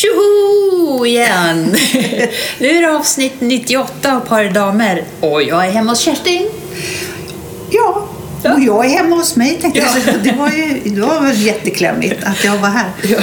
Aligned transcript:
Tjoho 0.00 1.06
igen! 1.06 1.76
nu 2.58 2.68
är 2.68 2.80
det 2.80 2.96
avsnitt 2.96 3.34
98 3.38 4.16
av 4.16 4.20
Par 4.20 4.44
damer 4.44 5.04
och 5.20 5.42
jag 5.42 5.66
är 5.66 5.70
hemma 5.70 5.92
hos 5.92 6.00
Kerstin. 6.00 6.48
Ja, 7.70 8.08
och 8.44 8.60
jag 8.60 8.84
är 8.84 8.88
hemma 8.88 9.16
hos 9.16 9.36
mig 9.36 9.58
tänkte 9.60 9.80
jag. 9.80 10.14
Det 10.24 10.32
var 10.32 10.50
ju 10.50 10.80
det 10.84 11.00
var 11.00 11.32
jätteklämmigt 11.32 12.24
att 12.24 12.44
jag 12.44 12.58
var 12.58 12.68
här. 12.68 12.90
Ja, 13.02 13.18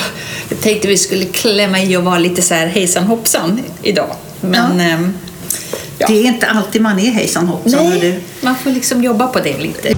jag 0.50 0.62
tänkte 0.62 0.88
vi 0.88 0.98
skulle 0.98 1.26
klämma 1.26 1.80
i 1.80 1.98
och 1.98 2.04
vara 2.04 2.20
lite 2.20 2.42
så 2.42 2.54
här 2.54 2.68
hejsan 2.68 3.04
hoppsan 3.04 3.62
idag. 3.84 4.16
Men 4.42 4.80
ehm, 4.80 5.14
ja. 5.98 6.08
Det 6.08 6.14
är 6.14 6.24
inte 6.24 6.48
alltid 6.48 6.82
man 6.82 7.00
är 7.00 7.12
hejsan 7.12 7.48
hoppsan. 7.48 7.90
nej, 7.90 8.00
Du. 8.00 8.46
man 8.46 8.56
får 8.64 8.70
liksom 8.70 9.04
jobba 9.04 9.28
på 9.28 9.40
det 9.40 9.58
lite. 9.58 9.96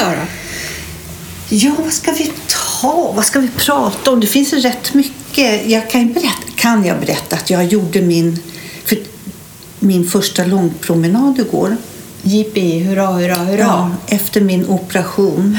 Idag 0.00 0.12
då? 0.16 0.26
Ja, 1.56 1.74
vad 1.78 1.92
ska 1.92 2.12
vi 2.12 2.32
ta? 2.80 3.12
Vad 3.12 3.24
ska 3.24 3.40
vi 3.40 3.48
prata 3.48 4.10
om? 4.10 4.20
Det 4.20 4.26
finns 4.26 4.52
rätt 4.52 4.94
mycket. 4.94 5.66
Jag 5.70 5.90
kan, 5.90 6.12
berätta, 6.12 6.52
kan 6.56 6.84
jag 6.84 7.00
berätta 7.00 7.36
att 7.36 7.50
jag 7.50 7.64
gjorde 7.64 8.02
min, 8.02 8.42
för, 8.84 8.98
min 9.78 10.04
första 10.06 10.44
långpromenad 10.44 11.38
igår. 11.38 11.76
Jippi, 12.22 12.78
hurra, 12.78 13.06
hurra, 13.06 13.34
hurra. 13.34 13.58
Ja, 13.58 13.90
efter 14.08 14.40
min 14.40 14.66
operation 14.66 15.58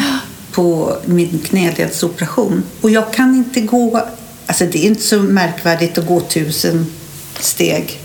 på 0.52 0.98
min 1.06 1.40
knäledsoperation. 1.40 2.64
Och 2.82 2.90
jag 2.90 3.14
kan 3.14 3.36
inte 3.36 3.62
gå, 3.62 4.08
alltså 4.46 4.66
det 4.66 4.78
är 4.78 4.88
inte 4.88 5.02
så 5.04 5.20
märkvärdigt 5.20 5.98
att 5.98 6.08
gå 6.08 6.20
tusen 6.20 6.86
steg. 7.40 8.00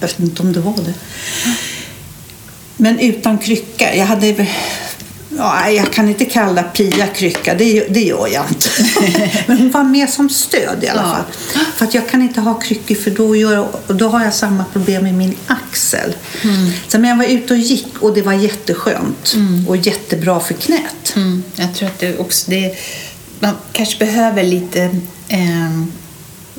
Jag 0.00 0.08
vet 0.08 0.20
inte 0.20 0.42
om 0.42 0.52
det 0.52 0.60
var 0.60 0.76
det. 0.76 0.94
Men 2.76 2.98
utan 2.98 3.38
krycka. 3.38 3.96
Jag 3.96 4.06
hade, 4.06 4.46
ja, 5.38 5.70
jag 5.70 5.92
kan 5.92 6.08
inte 6.08 6.24
kalla 6.24 6.62
Pia 6.62 7.06
krycka, 7.06 7.54
det, 7.54 7.86
det 7.88 8.00
gör 8.00 8.28
jag 8.32 8.44
inte. 8.48 8.68
Men 9.46 9.58
hon 9.58 9.70
var 9.70 9.84
med 9.84 10.10
som 10.10 10.28
stöd 10.28 10.84
i 10.84 10.88
alla 10.88 11.02
Ja. 11.02 11.08
fall. 11.14 11.64
För 11.76 11.84
att 11.84 11.94
jag 11.94 12.08
kan 12.08 12.22
inte 12.22 12.40
ha 12.40 12.54
kryckor 12.54 12.94
för 12.94 13.10
då, 13.10 13.36
gör, 13.36 13.68
då 13.88 14.08
har 14.08 14.24
jag 14.24 14.34
samma 14.34 14.64
problem 14.72 15.02
med 15.02 15.14
min 15.14 15.34
axel. 15.46 16.16
Så 16.88 16.98
men 16.98 17.10
jag 17.10 17.16
var 17.16 17.24
ute 17.24 17.52
och 17.54 17.58
gick 17.60 17.86
och 18.00 18.14
det 18.14 18.22
var 18.22 18.32
jätteskönt 18.32 19.34
och 19.68 19.76
jättebra 19.76 20.40
för 20.40 20.54
knät. 20.54 21.12
Mm, 21.16 21.42
jag 21.54 21.74
tror 21.74 21.88
att 21.88 21.98
det 21.98 22.18
också 22.18 22.50
det, 22.50 22.74
man 23.40 23.54
kanske 23.72 23.98
behöver 23.98 24.42
lite 24.42 24.80
eh, 25.28 25.82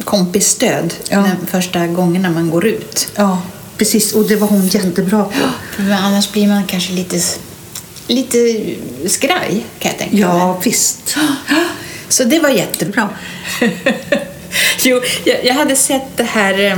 kompisstöd 0.03 0.94
Ja. 1.09 1.17
den 1.17 1.47
första 1.47 1.88
gångerna 1.88 2.30
man 2.30 2.49
går 2.49 2.66
ut. 2.67 3.08
Ja, 3.16 3.42
precis. 3.77 4.14
Och 4.14 4.27
det 4.27 4.36
var 4.36 4.47
hon 4.47 4.67
jättebra 4.67 5.23
på. 5.23 5.31
För 5.75 5.92
annars 5.92 6.31
blir 6.31 6.47
man 6.47 6.64
kanske 6.66 6.94
lite, 6.94 7.19
lite 8.08 8.38
skraj 9.08 9.66
kan 9.80 9.92
jag 9.92 9.98
tänka 10.00 10.11
mig. 10.16 10.22
Ja, 10.22 10.61
visst. 10.64 11.17
Så 12.09 12.23
det 12.23 12.39
var 12.39 12.50
jättebra. 12.50 13.09
jo, 14.84 15.02
jag, 15.23 15.45
jag 15.45 15.53
hade 15.53 15.75
sett 15.75 16.17
det 16.17 16.23
här, 16.23 16.59
eh, 16.66 16.78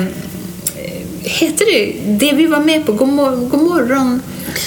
heter 1.23 1.65
det, 1.65 1.93
det 2.27 2.33
vi 2.35 2.45
var 2.45 2.59
med 2.59 2.85
på, 2.85 2.91
Godmor- 2.93 3.49
Godmorgon 3.49 4.21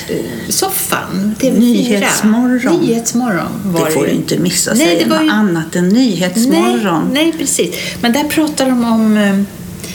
eh, 0.08 0.16
soffan, 0.48 1.34
TV4. 1.40 1.58
Nyhetsmorgon. 1.58 2.76
Nyhetsmorgon 2.80 3.48
var 3.64 3.84
Det 3.86 3.90
får 3.90 4.04
du 4.04 4.10
inte 4.10 4.38
missa. 4.38 4.74
Nej, 4.74 4.86
Säg 4.86 5.04
det 5.04 5.10
var 5.10 5.22
ju- 5.22 5.30
annat 5.30 5.76
än 5.76 5.88
Nyhetsmorgon. 5.88 7.10
Nej, 7.12 7.24
nej, 7.24 7.32
precis. 7.38 7.74
Men 8.00 8.12
där 8.12 8.24
pratar 8.24 8.66
de 8.66 8.84
om... 8.84 9.16
eh, 9.16 9.40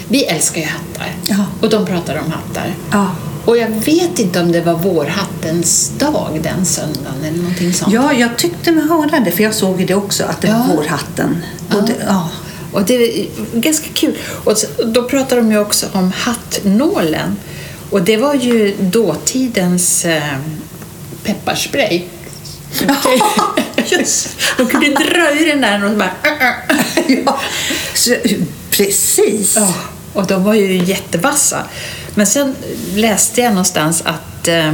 Vi 0.08 0.24
älskar 0.26 0.62
ju 0.62 0.68
hattar. 0.68 1.08
Ja. 1.28 1.46
Och 1.62 1.70
de 1.70 1.86
pratar 1.86 2.18
om 2.26 2.32
hattar. 2.32 2.74
Ja. 2.92 3.12
Och 3.46 3.58
jag 3.58 3.70
vet 3.70 4.20
inte 4.20 4.40
om 4.40 4.52
det 4.52 4.62
var 4.62 4.74
vårhattens 4.74 5.92
dag 5.98 6.40
den 6.44 6.66
söndagen 6.66 7.24
eller 7.24 7.38
någonting 7.38 7.74
sånt. 7.74 7.94
Ja, 7.94 8.14
jag 8.14 8.38
tyckte 8.38 8.72
mig 8.72 8.88
höra 8.88 9.20
det, 9.20 9.32
för 9.32 9.44
jag 9.44 9.54
såg 9.54 9.80
ju 9.80 9.86
det 9.86 9.96
också, 9.96 10.24
att 10.24 10.42
det 10.42 10.48
Ja. 10.48 10.66
var 10.68 10.76
vårhatten. 10.76 11.44
Ja. 11.70 11.76
Och 11.78 11.84
det, 11.88 11.96
ja. 12.08 12.30
Och 12.72 12.84
det 12.86 12.94
är 13.22 13.28
ganska 13.54 13.88
kul. 13.94 14.18
Och 14.44 14.56
då 14.86 15.04
pratar 15.04 15.38
de 15.38 15.52
ju 15.52 15.60
också 15.60 15.86
om 15.92 16.12
hattnålen. 16.16 17.38
Och 17.90 18.02
det 18.02 18.18
var 18.18 18.34
ju 18.34 18.76
dåtidens 18.80 20.06
eh, 20.06 20.24
pepparspray. 21.24 22.04
Just. 23.86 24.30
De 24.58 24.68
kunde 24.68 24.88
dra 24.90 25.40
i 25.40 25.46
den 25.46 25.62
där 25.62 25.84
och 25.86 25.92
så 25.92 25.98
bara... 25.98 26.12
Ja. 27.26 27.40
Så, 27.94 28.16
precis. 28.70 29.56
Ja, 29.56 29.74
och 30.14 30.28
de 30.28 30.44
var 30.44 30.54
ju 30.54 30.84
jättevassa. 30.84 31.64
Men 32.16 32.28
sen 32.28 32.56
läste 32.96 33.42
jag 33.42 33.50
någonstans 33.50 34.02
att 34.06 34.48
eh, 34.48 34.74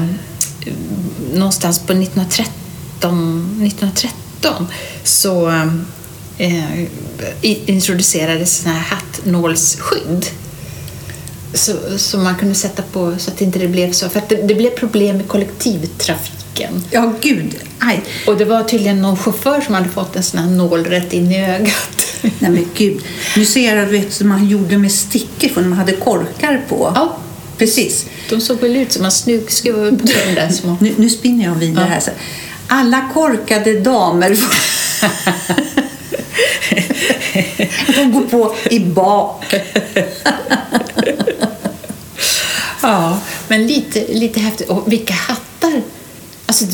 någonstans 1.34 1.80
på 1.80 1.94
1913, 1.94 3.64
1913 3.66 4.68
så 5.04 5.50
eh, 6.38 6.84
introducerades 7.42 8.58
såna 8.58 8.76
här 8.76 8.82
hattnålsskydd. 8.82 10.26
Så, 11.54 11.74
så 11.98 12.18
man 12.18 12.36
kunde 12.36 12.56
sätta 12.56 12.84
på 12.84 13.16
så 13.18 13.32
att 13.32 13.38
det 13.38 13.46
inte 13.46 13.68
blev 13.68 13.92
så. 13.92 14.10
För 14.10 14.20
att 14.20 14.30
det, 14.30 14.36
det 14.36 14.56
blev 14.56 14.70
problem 14.70 15.18
med 15.18 15.28
kollektivtrafiken. 15.28 16.84
Ja, 16.92 17.14
gud. 17.22 17.56
Aj. 17.80 18.04
Och 18.28 18.38
det 18.38 18.46
var 18.46 18.64
tydligen 18.64 19.02
någon 19.02 19.18
chaufför 19.18 19.62
som 19.62 19.76
hade 19.76 19.90
fått 19.90 20.16
en 20.16 20.24
sån 20.24 20.40
här 20.40 20.50
nål 20.50 20.86
rätt 20.86 21.14
in 21.14 21.32
i 21.32 21.46
ögat. 21.46 22.08
Nej, 22.22 22.52
men 22.52 22.66
gud. 22.76 23.02
Nu 23.38 23.46
ser 23.46 23.76
jag 23.76 23.86
vet, 23.86 24.14
som 24.14 24.30
man 24.30 24.48
gjorde 24.48 24.78
med 24.78 24.92
stickor, 24.92 25.48
för 25.48 25.62
man 25.62 25.74
hade 25.74 25.92
korkar 25.92 26.62
på. 26.70 26.92
Ja. 26.96 27.18
Precis. 27.62 28.06
De 28.30 28.42
såg 28.42 28.60
väl 28.60 28.76
ut 28.76 28.92
som 28.92 29.12
snug 29.12 29.52
skruvade 29.52 29.98
på 29.98 30.06
de 30.06 30.36
där 30.36 30.50
små... 30.50 30.78
Nu, 30.80 30.94
nu 30.98 31.10
spinner 31.10 31.46
jag 31.46 31.56
vidare 31.56 31.86
här. 31.86 32.00
Så. 32.00 32.12
Alla 32.68 33.10
korkade 33.14 33.80
damer 33.80 34.38
De 37.96 38.12
går 38.12 38.22
på 38.22 38.56
i 38.70 38.80
bak. 38.80 39.56
Ja, 42.82 43.20
men 43.48 43.68
lite, 43.68 44.14
lite 44.14 44.40
häftigt. 44.40 44.70
Och 44.70 44.92
vilka 44.92 45.14
hattar! 45.14 45.82
Alltså, 46.46 46.66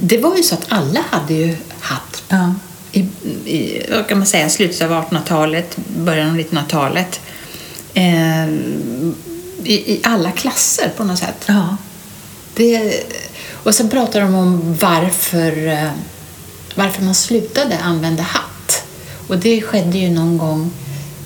det 0.00 0.18
var 0.18 0.36
ju 0.36 0.42
så 0.42 0.54
att 0.54 0.66
alla 0.68 1.00
hade 1.10 1.34
ju 1.34 1.56
hatt. 1.80 2.22
Ja. 2.28 2.54
I, 2.92 3.00
i 3.44 3.86
vad 3.90 4.08
kan 4.08 4.18
man 4.18 4.26
säga, 4.26 4.48
slutet 4.48 4.82
av 4.82 4.90
1800-talet, 4.90 5.76
början 5.96 6.30
av 6.30 6.36
1900-talet. 6.36 7.20
Eh, 7.94 8.48
i, 9.64 9.92
I 9.92 10.00
alla 10.04 10.30
klasser 10.30 10.92
på 10.96 11.04
något 11.04 11.18
sätt. 11.18 11.44
Ja. 11.46 11.76
Det, 12.54 12.92
och 13.52 13.74
sen 13.74 13.88
pratar 13.88 14.20
de 14.20 14.34
om 14.34 14.76
varför, 14.80 15.66
eh, 15.66 15.90
varför 16.74 17.02
man 17.02 17.14
slutade 17.14 17.78
använda 17.78 18.22
hatt. 18.22 18.84
Och 19.28 19.38
det 19.38 19.62
skedde 19.62 19.98
ju 19.98 20.10
någon 20.10 20.38
gång 20.38 20.70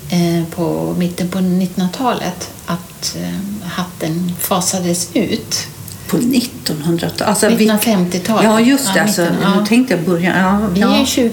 eh, 0.09 0.43
på 0.55 0.95
mitten 0.97 1.29
på 1.29 1.37
1900-talet 1.39 2.49
att 2.65 3.15
eh, 3.15 3.67
hatten 3.69 4.33
fasades 4.39 5.09
ut. 5.13 5.67
På 6.07 6.17
1900-talet. 6.17 7.21
Alltså, 7.21 7.49
vi- 7.49 7.69
1950-talet. 7.69 8.43
Ja, 8.43 8.59
just 8.59 8.85
det. 8.93 8.99
Ja, 8.99 9.03
alltså, 9.03 9.21
ja. 9.41 9.59
Nu 9.59 9.65
tänkte 9.65 9.93
jag 9.93 10.03
börja. 10.03 10.37
Ja, 10.37 10.67
Vi 10.73 10.81
är 10.81 10.87
ja. 10.87 11.05
ju 11.15 11.29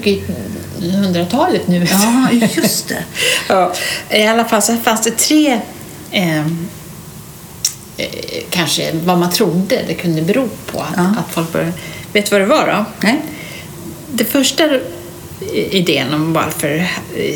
2000-talet 0.81 1.67
nu. 1.67 1.87
ja, 1.91 2.27
just 2.55 2.87
det. 2.87 3.03
Ja, 3.49 3.73
I 4.09 4.27
alla 4.27 4.45
fall 4.45 4.61
så 4.61 4.77
fanns 4.77 5.01
det 5.01 5.11
tre 5.11 5.59
eh, 6.11 6.45
kanske 8.49 8.91
vad 9.05 9.17
man 9.17 9.31
trodde 9.31 9.83
det 9.87 9.93
kunde 9.93 10.21
bero 10.21 10.49
på 10.65 10.79
att, 10.79 10.93
Ja. 10.95 11.03
att 11.03 11.33
folk 11.33 11.53
började... 11.53 11.73
Vet 12.13 12.25
du 12.25 12.31
vad 12.31 12.41
det 12.41 12.45
var 12.45 12.67
då? 12.67 12.85
Nej. 13.07 13.21
Det 14.13 14.25
första 14.25 14.69
idén 15.53 16.13
om 16.13 16.33
varför 16.33 16.87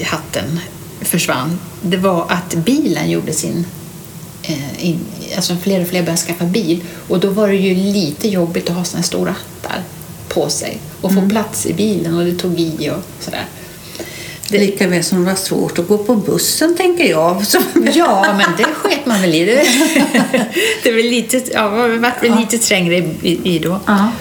hatten 0.05 0.59
försvann 1.01 1.59
det 1.81 1.97
var 1.97 2.25
att 2.29 2.55
bilen 2.55 3.09
gjorde 3.09 3.33
sin... 3.33 3.65
Eh, 4.43 4.85
in, 4.85 4.99
alltså 5.35 5.55
fler 5.55 5.81
och 5.81 5.87
fler 5.87 6.01
började 6.01 6.21
skaffa 6.21 6.45
bil 6.45 6.83
och 7.07 7.19
då 7.19 7.29
var 7.29 7.47
det 7.47 7.55
ju 7.55 7.75
lite 7.75 8.27
jobbigt 8.27 8.69
att 8.69 8.75
ha 8.75 8.85
här 8.95 9.01
stora 9.03 9.31
hattar 9.31 9.83
på 10.27 10.49
sig 10.49 10.77
och 11.01 11.13
få 11.13 11.29
plats 11.29 11.65
i 11.65 11.73
bilen 11.73 12.17
och 12.17 12.25
det 12.25 12.35
tog 12.35 12.59
i 12.59 12.89
och 12.89 13.23
sådär. 13.23 13.45
Det... 14.47 14.57
Lika 14.57 14.87
väl 14.87 15.03
som 15.03 15.19
det 15.19 15.25
var 15.25 15.35
svårt 15.35 15.79
att 15.79 15.87
gå 15.87 15.97
på 15.97 16.15
bussen, 16.15 16.75
tänker 16.77 17.09
jag. 17.09 17.45
Så... 17.47 17.59
Ja, 17.93 18.35
men 18.37 18.47
det 18.57 18.63
sket 18.63 19.05
man 19.05 19.21
väl 19.21 19.33
i. 19.33 19.45
Det, 19.45 19.63
det 20.83 20.91
var 20.91 21.11
lite, 21.11 21.43
ja, 21.53 21.69
var 21.69 21.87
väl 21.87 22.39
lite 22.39 22.57
trängre 22.57 22.97
i, 23.21 23.55
i 23.55 23.59
då. 23.59 23.79
Ja. 23.85 24.11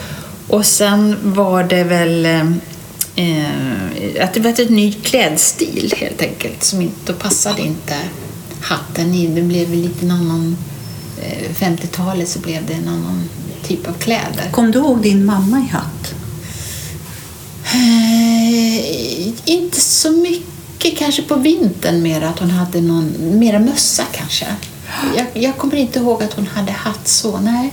Och 0.48 0.66
sen 0.66 1.16
var 1.22 1.64
det 1.64 1.84
väl 1.84 2.26
eh, 2.26 4.22
att 4.24 4.34
det 4.34 4.40
var 4.40 4.50
ett 4.50 4.70
ny 4.70 4.92
klädstil 4.92 5.94
helt 5.96 6.22
enkelt. 6.22 6.64
Som 6.64 6.80
inte, 6.80 6.96
då 7.04 7.12
passade 7.12 7.62
inte 7.62 7.94
hatten 8.60 9.14
i. 9.14 9.26
Det 9.26 9.42
blev 9.42 9.74
lite 9.74 10.04
en 10.04 10.10
annan... 10.10 10.56
Eh, 11.22 11.50
50-talet 11.66 12.28
så 12.28 12.38
blev 12.38 12.66
det 12.66 12.72
en 12.72 12.88
annan 12.88 13.28
typ 13.66 13.88
av 13.88 13.92
kläder. 13.92 14.50
Kom 14.50 14.70
du 14.70 14.78
ihåg 14.78 15.02
din 15.02 15.24
mamma 15.24 15.58
i 15.58 15.72
hatt? 15.72 16.14
Eh, 17.74 19.32
inte 19.44 19.80
så 19.80 20.10
mycket 20.12 20.98
kanske 20.98 21.22
på 21.22 21.34
vintern 21.36 22.02
mer 22.02 22.22
att 22.22 22.38
hon 22.38 22.50
hade 22.50 22.80
någon, 22.80 23.38
mera 23.38 23.58
mössa 23.58 24.02
kanske. 24.12 24.46
Jag, 25.16 25.26
jag 25.34 25.56
kommer 25.56 25.76
inte 25.76 25.98
ihåg 25.98 26.22
att 26.22 26.32
hon 26.32 26.46
hade 26.46 26.72
hatt 26.72 27.08
så, 27.08 27.38
nej. 27.40 27.72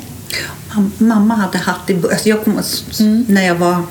Mam- 0.71 0.91
Mamma 0.97 1.35
hade 1.35 1.57
hatt 1.57 1.89
i 1.89 1.93
alltså 1.95 2.29
jag 2.29 2.43
kom, 2.43 2.61
När 3.27 3.41
jag 3.47 3.55
var 3.55 3.83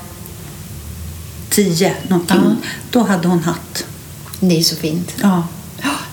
tio 1.50 1.94
någonting, 2.08 2.36
Ja. 2.44 2.56
då 2.90 3.02
hade 3.02 3.28
hon 3.28 3.42
hatt. 3.42 3.84
Det 4.40 4.58
är 4.58 4.62
så 4.62 4.76
fint. 4.76 5.14
Ja. 5.22 5.46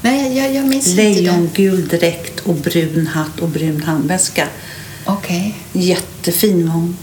Nej, 0.02 0.38
jag, 0.38 0.54
jag 0.56 0.68
minns. 0.68 0.88
Lejongul 0.88 1.88
dräkt 1.88 2.40
och 2.40 2.56
brun 2.56 3.08
hatt 3.08 3.40
och 3.40 3.50
brun 3.50 3.84
handväska. 3.84 4.48
Okej. 5.06 5.58
Jättefin 5.74 6.68
var 6.68 6.74
hon. 6.74 6.98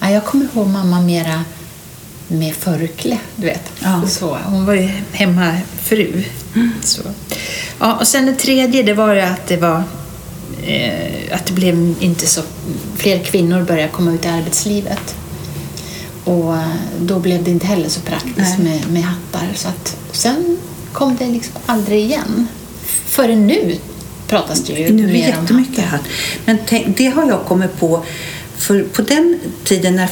Ja, 0.00 0.10
jag 0.10 0.24
kommer 0.26 0.44
ihåg 0.54 0.66
mamma 0.68 1.00
mera 1.00 1.44
med 2.30 2.54
förkläde, 2.54 3.20
du 3.36 3.46
vet. 3.46 3.72
Ja. 3.82 4.02
Så, 4.08 4.38
hon 4.44 4.66
var 4.66 4.74
ju 4.74 4.90
hemmafru. 5.12 6.24
Så. 6.82 7.02
Ja, 7.78 7.94
och 7.94 8.08
sen 8.08 8.26
det 8.26 8.34
tredje, 8.34 8.82
det 8.82 8.94
var 8.94 9.14
ju 9.14 9.20
att 9.20 9.46
det 9.46 9.56
var 9.56 9.82
eh, 10.66 11.36
att 11.36 11.46
det 11.46 11.52
blev 11.52 11.94
inte 12.00 12.26
så... 12.26 12.42
Fler 12.96 13.18
kvinnor 13.18 13.62
började 13.62 13.92
komma 13.92 14.12
ut 14.12 14.24
i 14.24 14.28
arbetslivet. 14.28 15.14
Och 16.24 16.56
eh, 16.56 16.68
då 17.00 17.18
blev 17.18 17.44
det 17.44 17.50
inte 17.50 17.66
heller 17.66 17.88
så 17.88 18.00
praktiskt 18.00 18.58
med, 18.58 18.90
med 18.90 19.02
hattar. 19.02 19.48
Så 19.54 19.68
att, 19.68 19.96
sen 20.12 20.58
kom 20.92 21.16
det 21.16 21.26
liksom 21.26 21.54
aldrig 21.66 22.04
igen. 22.04 22.48
Förrän 23.06 23.46
nu 23.46 23.76
pratas 24.26 24.64
det 24.64 24.72
ju 24.72 24.92
Nu 24.92 25.06
mer 25.06 25.36
om 25.38 25.58
hattar. 25.58 25.82
hatt. 25.82 26.04
Men 26.44 26.58
tänk, 26.66 26.96
det 26.96 27.06
har 27.06 27.26
jag 27.28 27.44
kommit 27.44 27.78
på. 27.78 28.04
För 28.56 28.82
på 28.82 29.02
den 29.02 29.40
tiden 29.64 29.96
när 29.96 30.08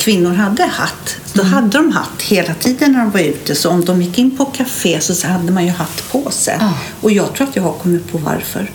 kvinnor 0.00 0.32
hade 0.34 0.62
hatt, 0.64 1.16
då 1.32 1.42
Mm. 1.42 1.52
hade 1.52 1.68
de 1.78 1.92
hatt 1.92 2.22
hela 2.22 2.54
tiden 2.54 2.92
när 2.92 2.98
de 3.00 3.10
var 3.10 3.20
ute. 3.20 3.54
Så 3.54 3.70
om 3.70 3.84
de 3.84 4.02
gick 4.02 4.18
in 4.18 4.36
på 4.36 4.44
café 4.44 5.00
så 5.00 5.26
hade 5.26 5.52
man 5.52 5.64
ju 5.64 5.70
hatt 5.70 6.02
på 6.12 6.30
sig. 6.30 6.56
Ja. 6.60 6.72
Och 7.00 7.10
jag 7.10 7.34
tror 7.34 7.48
att 7.48 7.56
jag 7.56 7.62
har 7.62 7.72
kommit 7.72 8.12
på 8.12 8.18
varför. 8.18 8.70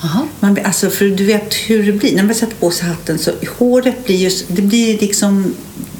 Aha. 0.00 0.26
Man, 0.40 0.58
alltså 0.64 0.90
för 0.90 1.04
du 1.04 1.24
vet 1.24 1.54
hur 1.54 1.86
det 1.86 1.92
blir. 1.92 2.16
När 2.16 2.22
man 2.22 2.34
sätter 2.34 2.54
på 2.56 2.70
sig 2.70 2.88
hatten 2.88 3.18
så 3.18 3.30
håret 3.58 4.04
blir 4.06 4.16
ju, 4.16 4.30
det 4.48 4.62
blir 4.62 4.98
liksom 4.98 5.54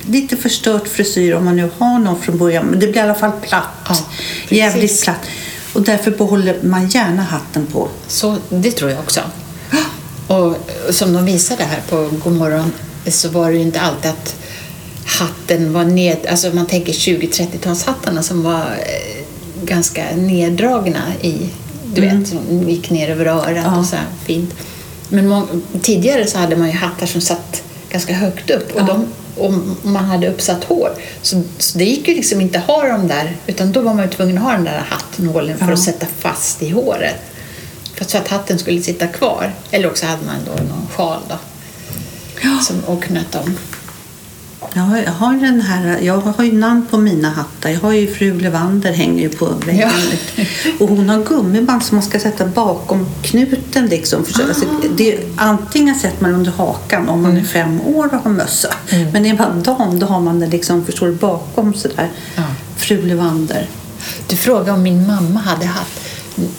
lite 0.07 0.37
förstört 0.37 0.89
frisyr 0.89 1.35
om 1.35 1.45
man 1.45 1.57
nu 1.57 1.71
har 1.79 1.99
någon 1.99 2.21
från 2.23 2.39
början. 2.39 2.67
Men 2.67 2.81
det 2.81 2.87
blir 2.87 2.97
i 2.97 3.01
alla 3.05 3.15
fall 3.15 3.33
platt. 3.43 3.65
Ja. 3.89 3.97
Jävligt 4.49 5.03
platt. 5.03 5.21
Och 5.73 5.83
därför 5.83 6.11
behåller 6.11 6.59
man 6.63 6.89
gärna 6.89 7.23
hatten 7.23 7.67
på. 7.67 7.89
Så 8.09 8.37
det 8.49 8.71
tror 8.71 8.91
jag 8.91 9.01
också. 9.01 9.21
Och 10.27 10.57
som 10.91 11.13
de 11.13 11.25
visade 11.25 11.65
här 11.65 11.81
på 11.89 12.11
Godmorgon 12.25 12.73
så 13.09 13.29
var 13.29 13.51
det 13.51 13.57
ju 13.57 13.63
inte 13.63 13.81
alltid 13.81 14.11
att 14.11 14.37
hatten 15.05 15.73
var 15.73 15.85
ned... 15.85 16.17
Alltså 16.31 16.51
man 16.55 16.67
tänker 16.67 16.93
20-30-talshattarna 16.93 18.23
som 18.23 18.43
var 18.43 18.61
eh, 18.61 19.25
ganska 19.65 20.05
neddragna 20.17 21.03
i... 21.21 21.35
Du 21.95 22.01
vet, 22.01 22.29
som 22.29 22.69
gick 22.69 22.91
ner 22.91 23.09
över 23.11 23.27
örat 23.27 23.65
Ja. 23.65 23.79
och 23.79 23.85
så 23.87 23.97
här 23.97 24.07
fint. 24.25 24.55
Men 25.09 25.29
må- 25.29 25.47
tidigare 25.83 26.27
så 26.27 26.39
hade 26.39 26.57
man 26.57 26.67
ju 26.69 26.75
hattar 26.75 27.07
som 27.07 27.21
satt 27.21 27.63
ganska 27.91 28.15
högt 28.15 28.51
upp 28.51 28.75
och, 28.75 28.81
Ja. 28.81 28.85
de, 28.87 29.07
och 29.43 29.53
man 29.83 30.05
hade 30.05 30.29
uppsatt 30.29 30.65
hår. 30.65 30.91
Så, 31.23 31.43
så 31.59 31.79
det 31.79 31.85
gick 31.85 32.09
ju 32.09 32.15
liksom 32.15 32.41
inte 32.41 32.59
att 32.59 32.65
ha 32.67 32.89
dem 32.89 33.09
där 33.09 33.37
utan 33.47 33.73
då 33.73 33.81
var 33.81 33.95
man 33.95 34.09
tvungen 34.11 34.39
att 34.39 34.45
ha 34.45 34.53
den 34.53 34.65
där 34.65 34.85
hattnålen 34.89 35.59
för 35.59 35.67
Ja. 35.67 35.73
att 35.73 35.83
sätta 35.83 36.07
fast 36.19 36.63
i 36.63 36.69
håret. 36.71 37.15
För 37.95 38.05
att, 38.05 38.11
så 38.11 38.19
att 38.19 38.29
hatten 38.29 38.59
skulle 38.59 38.83
sitta 38.83 39.07
kvar. 39.07 39.53
Eller 39.71 39.89
också 39.91 40.07
hade 40.07 40.27
man 40.27 40.37
då 40.47 40.53
någon 40.63 40.87
sjal 40.95 41.21
då. 41.29 41.35
Som, 42.63 42.81
och 42.85 43.03
knöt 43.03 43.35
om. 43.35 43.57
Jag 44.73 44.83
har, 44.83 44.99
jag 44.99 45.13
har 45.13 45.33
den 45.33 45.61
här, 45.61 46.01
jag 46.01 46.21
har 46.21 46.45
ju 46.45 46.53
namn 46.53 46.87
på 46.91 46.99
mina 46.99 47.31
hattar. 47.31 47.71
Jag 47.71 47.81
har 47.81 47.93
ju 47.93 48.15
fru 48.15 48.41
Levander 48.41 48.93
hänger 48.93 49.23
ju 49.23 49.29
på 49.29 49.47
väggen. 49.47 49.91
Ja. 50.37 50.45
Och 50.81 50.89
hon 50.89 51.09
har 51.09 51.25
gummiband 51.25 51.83
som 51.83 51.97
man 51.97 52.03
ska 52.03 52.21
sätta 52.21 52.47
bakom 52.47 53.07
knuten. 53.23 53.87
Liksom. 53.87 54.25
För, 54.25 54.43
alltså, 54.43 54.65
det, 54.97 55.19
antingen 55.37 55.95
sätter 55.95 56.23
man 56.23 56.35
under 56.35 56.53
hakan 56.53 57.09
om 57.09 57.23
man 57.23 57.37
är 57.37 57.43
fem 57.43 57.81
år 57.81 58.15
och 58.15 58.21
har 58.23 58.31
mössa. 58.31 58.75
Men 59.13 59.27
är 59.27 59.35
man 59.35 59.63
dam 59.63 59.99
då 59.99 60.07
har 60.07 60.21
man 60.21 60.41
det 60.41 60.47
liksom, 60.47 60.85
förstår 60.85 61.11
bakom 61.11 61.75
sådär. 61.75 62.11
Ja. 62.37 62.43
Fru 62.77 63.03
Levander. 63.03 63.69
Du 64.29 64.37
frågade 64.37 64.73
om 64.73 64.83
min 64.83 65.07
mamma 65.07 65.41
hade 65.41 65.67
hatt. 65.67 66.01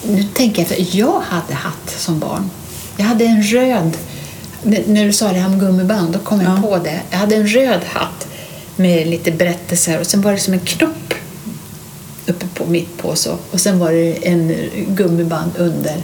Nu 0.02 0.22
tänker 0.22 0.62
jag 0.62 0.70
efter. 0.70 0.96
Jag 0.96 1.20
hade 1.26 1.54
hatt 1.54 1.94
som 1.98 2.18
barn. 2.18 2.50
Jag 2.96 3.04
hade 3.04 3.24
en 3.24 3.42
röd... 3.42 3.96
När 4.86 5.04
du 5.06 5.12
sa 5.12 5.32
det 5.32 5.38
här 5.38 5.46
om 5.48 5.58
gummiband, 5.58 6.12
då 6.12 6.18
kom 6.18 6.40
jag 6.40 6.58
Ja. 6.58 6.62
på 6.62 6.78
det. 6.78 7.00
Jag 7.10 7.18
hade 7.18 7.36
en 7.36 7.46
röd 7.46 7.80
hatt 7.86 8.26
med 8.76 9.06
lite 9.06 9.32
berättelser 9.32 10.00
och 10.00 10.06
sen 10.06 10.20
var 10.22 10.32
det 10.32 10.38
som 10.38 10.52
en 10.54 10.60
knopp 10.60 11.14
uppe 12.26 12.46
på 12.54 12.66
mitt 12.66 12.98
på 12.98 13.16
så. 13.16 13.38
Och 13.50 13.60
sen 13.60 13.78
var 13.78 13.92
det 13.92 14.28
en 14.28 14.54
gummiband 14.88 15.50
under, 15.58 15.94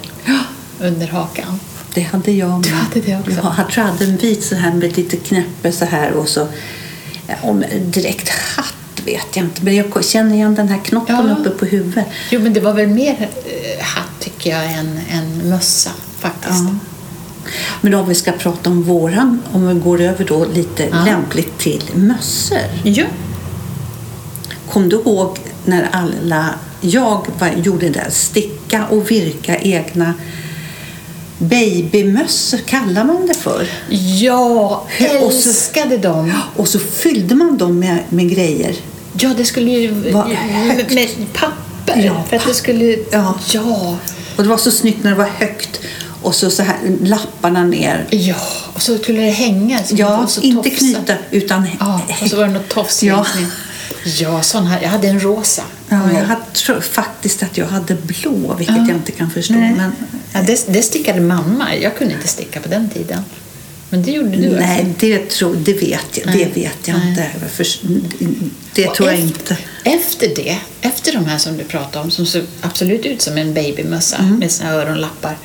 under 0.80 1.06
hakan. 1.06 1.60
Det 1.94 2.00
hade 2.02 2.32
jag 2.32 2.50
med. 2.50 2.62
Du 2.62 2.70
hade 2.70 3.00
det 3.00 3.18
också? 3.18 3.40
Ja, 3.42 3.54
jag 3.58 3.68
tror 3.70 3.86
jag 3.86 3.92
hade 3.92 4.04
en 4.04 4.16
vit 4.16 4.44
så 4.44 4.54
här 4.54 4.72
med 4.74 4.96
lite 4.96 5.16
knäppe 5.16 5.72
så 5.72 5.84
här 5.84 6.12
och 6.12 6.28
så 6.28 6.46
om 7.42 7.64
direkt 7.84 8.28
hatt 8.28 8.74
vet 9.04 9.36
jag 9.36 9.44
inte. 9.44 9.64
Men 9.64 9.76
jag 9.76 10.04
känner 10.04 10.34
igen 10.34 10.54
den 10.54 10.68
här 10.68 10.78
knoppen 10.84 11.16
Ja. 11.28 11.36
uppe 11.36 11.50
på 11.50 11.64
huvudet. 11.64 12.06
Jo, 12.30 12.40
men 12.40 12.52
det 12.52 12.60
var 12.60 12.72
väl 12.72 12.88
mer 12.88 13.28
eh, 13.46 13.84
hatt 13.84 14.20
tycker 14.20 14.50
jag 14.50 14.72
än, 14.72 15.00
än 15.10 15.48
mössa 15.48 15.90
faktiskt. 16.18 16.52
Ja. 16.64 16.74
Men 17.84 17.94
om 17.94 18.08
vi 18.08 18.14
ska 18.14 18.32
prata 18.32 18.70
om 18.70 18.82
våran, 18.82 19.42
om 19.52 19.68
vi 19.68 19.74
går 19.80 20.00
över 20.00 20.24
då 20.24 20.44
lite 20.54 20.88
Ja. 20.92 21.04
lämpligt 21.04 21.58
till 21.58 21.82
mössor. 21.94 22.58
Ja. 22.84 23.04
Kom 24.70 24.88
du 24.88 24.96
ihåg 24.96 25.38
när 25.64 25.88
alla, 25.92 26.54
jag 26.80 27.26
gjorde 27.64 27.86
det 27.88 27.92
där, 27.92 28.10
sticka 28.10 28.86
och 28.86 29.10
virka 29.10 29.56
egna 29.58 30.14
babymössor 31.38 32.58
kallar 32.58 33.04
man 33.04 33.26
det 33.26 33.34
för. 33.34 33.60
Och 35.22 35.32
så- 35.32 35.48
älskade 35.48 35.98
dem. 35.98 36.32
Och 36.56 36.68
så 36.68 36.78
fyllde 36.78 37.34
man 37.34 37.58
dem 37.58 37.78
med, 37.78 37.98
med 38.08 38.30
grejer. 38.30 38.74
Ja, 39.18 39.34
det 39.36 39.44
skulle 39.44 39.70
ju... 39.70 39.92
Med, 39.94 40.14
högt. 40.76 40.94
med 40.94 41.08
papper. 41.32 42.02
Ja, 42.04 42.24
för 42.28 42.36
att 42.36 42.46
det 42.46 42.54
skulle... 42.54 42.96
Ja. 43.12 43.34
Ja. 43.52 43.96
Och 44.36 44.42
det 44.42 44.48
var 44.48 44.56
så 44.56 44.70
snyggt 44.70 45.04
när 45.04 45.10
det 45.10 45.16
var 45.16 45.30
högt. 45.38 45.80
Och 46.22 46.34
så, 46.34 46.50
så 46.50 46.62
här 46.62 46.76
lapparna 47.02 47.64
ner. 47.64 48.06
Ja, 48.10 48.36
och 48.72 48.82
så 48.82 48.98
skulle 48.98 49.20
det 49.22 49.30
hänga. 49.30 49.80
Ja, 49.90 50.28
inte 50.42 50.70
tofsa. 50.70 50.78
knyta 50.78 51.14
utan 51.30 51.66
Ja, 51.80 52.00
och 52.22 52.28
så 52.30 52.36
var 52.36 52.46
det 52.46 52.52
något 52.52 52.68
tofs 52.68 53.02
Ja. 53.02 53.26
Ja, 54.20 54.42
sån 54.42 54.66
här. 54.66 54.82
Jag 54.82 54.88
hade 54.88 55.08
en 55.08 55.20
rosa. 55.20 55.62
Ja, 55.88 56.00
jag 56.12 56.24
hade, 56.24 56.40
tror 56.52 56.80
faktiskt 56.80 57.42
att 57.42 57.58
jag 57.58 57.66
hade 57.66 57.94
blå, 57.94 58.54
vilket 58.58 58.76
Ja. 58.76 58.82
jag 58.88 58.96
inte 58.96 59.12
kan 59.12 59.30
förstå. 59.30 59.54
Nej. 59.54 59.74
Men, 59.76 59.92
Ja, 60.32 60.42
det, 60.42 60.64
det 60.68 60.82
stickade 60.82 61.20
mamma. 61.20 61.76
Jag 61.76 61.96
kunde 61.98 62.14
inte 62.14 62.28
sticka 62.28 62.60
på 62.60 62.68
den 62.68 62.88
tiden. 62.90 63.22
Men 63.90 64.02
det 64.02 64.10
gjorde 64.10 64.28
du 64.36 64.50
nej, 64.50 64.78
alltså. 64.80 64.94
det, 65.06 65.28
tror, 65.30 65.54
det 65.56 65.72
vet 65.72 66.06
jag, 66.18 66.26
Nej. 66.26 66.38
det 66.54 66.60
vet 66.60 66.88
jag 66.88 66.98
Nej. 66.98 67.08
inte. 67.08 67.26
För, 67.48 67.66
det 68.74 68.88
Och 68.88 68.94
tror 68.94 69.08
jag 69.10 69.18
efter, 69.18 69.26
inte. 69.28 69.56
Efter 69.84 70.28
det, 70.44 70.56
efter 70.80 71.12
de 71.12 71.24
här 71.24 71.38
som 71.38 71.56
du 71.56 71.64
pratade 71.64 72.04
om, 72.04 72.10
som 72.10 72.26
såg 72.26 72.42
absolut 72.60 73.06
ut 73.06 73.22
som 73.22 73.38
en 73.38 73.54
babymössa 73.54 74.16
Mm. 74.16 74.38
med 74.38 74.50
sina 74.50 74.70
öronlappar, 74.70 75.36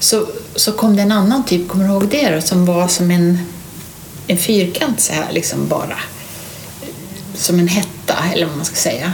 så, 0.00 0.26
så 0.54 0.72
kom 0.72 0.96
det 0.96 1.02
en 1.02 1.12
annan 1.12 1.44
typ, 1.44 1.68
kommer 1.68 1.84
du 1.84 1.90
ihåg 1.90 2.08
det 2.08 2.34
då? 2.34 2.40
Som 2.40 2.66
var 2.66 2.88
som 2.88 3.10
en, 3.10 3.38
en 4.26 4.38
fyrkant 4.38 5.00
så 5.00 5.12
här 5.12 5.32
liksom 5.32 5.68
bara. 5.68 5.98
Som 7.34 7.58
en 7.58 7.68
hetta, 7.68 8.14
eller 8.34 8.46
vad 8.46 8.56
man 8.56 8.64
ska 8.64 8.76
säga. 8.76 9.12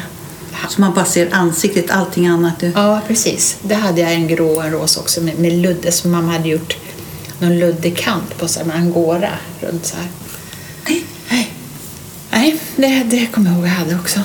Så 0.69 0.81
man 0.81 0.95
bara 0.95 1.05
ser 1.05 1.35
ansiktet, 1.35 1.91
allting 1.91 2.27
annat. 2.27 2.61
Det, 2.61 2.73
Ja, 2.75 3.01
precis. 3.07 3.57
Det 3.63 3.75
hade 3.75 4.01
jag 4.01 4.13
en 4.13 4.29
grå 4.29 4.57
och 4.57 4.65
en 4.65 4.71
rosa 4.71 5.01
också 5.01 5.21
med, 5.21 5.39
med 5.39 5.53
ludde 5.53 5.93
som 5.93 6.11
mamma 6.11 6.33
hade 6.33 6.49
gjort 6.49 6.77
någon 7.39 7.59
luddig 7.59 7.97
kant 7.97 8.39
på 8.39 8.49
så 8.49 8.59
här, 8.59 8.67
med 8.67 8.77
angora 8.77 9.31
runt 9.61 9.87
så 9.87 9.97
här. 9.97 10.09
Nej. 10.89 11.05
Nej, 12.31 12.61
Nej 12.77 13.05
det, 13.11 13.17
det 13.17 13.27
kommer 13.27 13.51
jag 13.51 13.59
ihåg 13.59 13.67
jag 13.67 13.73
hade 13.73 13.95
också. 13.95 14.21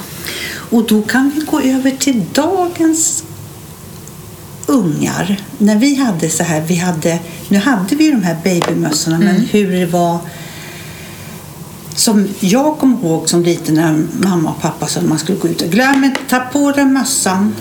Och 0.53 0.87
då 0.87 1.01
kan 1.01 1.31
vi 1.35 1.41
gå 1.41 1.61
över 1.61 1.91
till 1.91 2.23
dagens 2.33 3.23
ungar. 4.71 5.39
När 5.57 5.75
vi 5.75 5.95
hade 5.95 6.29
så 6.29 6.43
här, 6.43 6.61
vi 6.61 6.75
hade, 6.75 7.19
nu 7.49 7.57
hade 7.57 7.95
vi 7.95 8.03
ju 8.03 8.11
de 8.11 8.23
här 8.23 8.37
babymössorna, 8.43 9.15
Mm. 9.15 9.27
men 9.27 9.41
hur 9.45 9.71
det 9.79 9.85
var 9.85 10.17
som 11.95 12.27
jag 12.39 12.77
kommer 12.77 12.97
ihåg 12.97 13.29
som 13.29 13.43
liten 13.43 13.75
när 13.75 14.03
mamma 14.27 14.49
och 14.49 14.61
pappa 14.61 14.87
sa 14.87 14.99
att 14.99 15.05
man 15.05 15.19
skulle 15.19 15.37
gå 15.37 15.47
ut 15.47 15.61
och 15.61 15.69
glöm 15.69 16.03
inte, 16.03 16.19
ta 16.29 16.39
på 16.39 16.71
dig 16.71 16.85
mössan. 16.85 17.55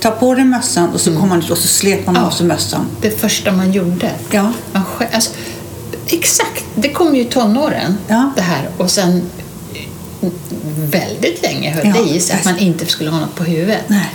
Ta 0.00 0.10
på 0.10 0.34
dig 0.34 0.44
mössan 0.44 0.90
och 0.90 1.00
så 1.00 1.16
kom 1.18 1.28
man 1.28 1.38
ut 1.38 1.50
och 1.50 1.58
så 1.58 1.68
slet 1.68 2.06
man 2.06 2.14
Mm. 2.16 2.22
Ja. 2.22 2.28
av 2.32 2.36
sig 2.36 2.46
mössan. 2.46 2.86
Det 3.00 3.20
första 3.20 3.52
man 3.52 3.72
gjorde. 3.72 4.10
Ja. 4.30 4.52
Man 4.72 4.82
alltså, 5.12 5.30
exakt, 6.06 6.64
det 6.74 6.88
kom 6.88 7.14
ju 7.16 7.20
i 7.22 7.24
tonåren 7.24 7.98
Ja. 8.08 8.32
det 8.36 8.42
här 8.42 8.68
och 8.76 8.90
sen 8.90 9.22
eh, 9.74 10.28
väldigt 10.90 11.42
länge 11.42 11.70
höll 11.70 11.86
Ja, 11.86 12.02
det 12.02 12.10
i 12.10 12.20
sig 12.20 12.36
att 12.36 12.44
man 12.44 12.58
inte 12.58 12.86
skulle 12.86 13.10
ha 13.10 13.20
något 13.20 13.34
på 13.34 13.44
huvudet. 13.44 13.84
Nej. 13.88 14.14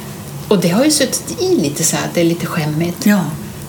Och 0.50 0.62
det 0.62 0.70
har 0.70 0.86
ju 0.86 0.92
suttit 0.92 1.42
i 1.42 1.56
lite 1.56 1.84
så 1.84 1.96
här 1.96 2.06
att 2.06 2.14
det 2.14 2.22
är 2.22 2.26
lite 2.26 2.46
skämmigt. 2.46 3.06
Ja. 3.06 3.22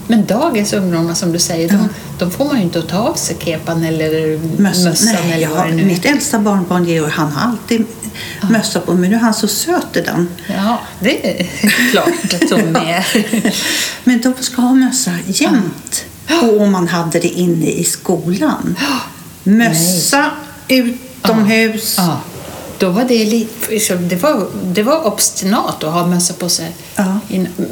Men 0.06 0.26
dagens 0.26 0.72
ungdomar 0.72 1.14
som 1.14 1.32
du 1.32 1.38
säger, 1.38 1.68
de, 1.68 1.88
de 2.18 2.30
får 2.30 2.44
man 2.44 2.56
ju 2.56 2.62
inte 2.62 2.78
att 2.78 2.88
ta 2.88 2.98
av 2.98 3.14
sig 3.14 3.36
kepan 3.44 3.84
eller 3.84 4.38
Mössan. 4.62 4.84
mössan 4.84 5.14
Nej, 5.14 5.32
eller 5.32 5.42
jag 5.42 5.50
vad 5.50 5.58
har, 5.58 5.68
det 5.68 5.74
nu 5.74 5.84
mitt 5.84 6.04
äldsta 6.04 6.38
barnbarn 6.38 6.84
Georg, 6.84 7.10
han 7.10 7.32
har 7.32 7.50
alltid 7.50 7.84
mössa 8.50 8.80
på 8.80 8.94
men 8.94 9.10
nu 9.10 9.16
är 9.16 9.20
han 9.20 9.34
så 9.34 9.48
söt 9.48 9.96
i 9.96 10.00
den. 10.00 10.28
Ja, 10.46 10.78
det 11.00 11.40
är 11.40 11.46
klart 11.90 12.34
att 12.34 12.48
de 12.48 12.76
är. 12.76 13.06
Men 14.04 14.20
de 14.20 14.34
ska 14.40 14.62
ha 14.62 14.74
mössa 14.74 15.10
jämt. 15.26 16.04
Och 16.42 16.60
om 16.60 16.72
man 16.72 16.88
hade 16.88 17.20
det 17.20 17.28
inne 17.28 17.66
i 17.66 17.84
skolan. 17.84 18.76
Mössa 19.42 20.30
utomhus. 20.68 21.94
Ja. 21.98 22.20
Då 22.80 22.88
var 22.90 23.04
det 23.04 23.24
lite, 23.24 23.96
det 23.96 24.16
var, 24.16 24.46
det 24.64 24.82
var 24.82 25.06
obstinat 25.06 25.84
att 25.84 25.92
ha 25.92 26.06
mössa 26.06 26.34
på 26.34 26.48
sig. 26.48 26.70
Ja. 26.96 27.18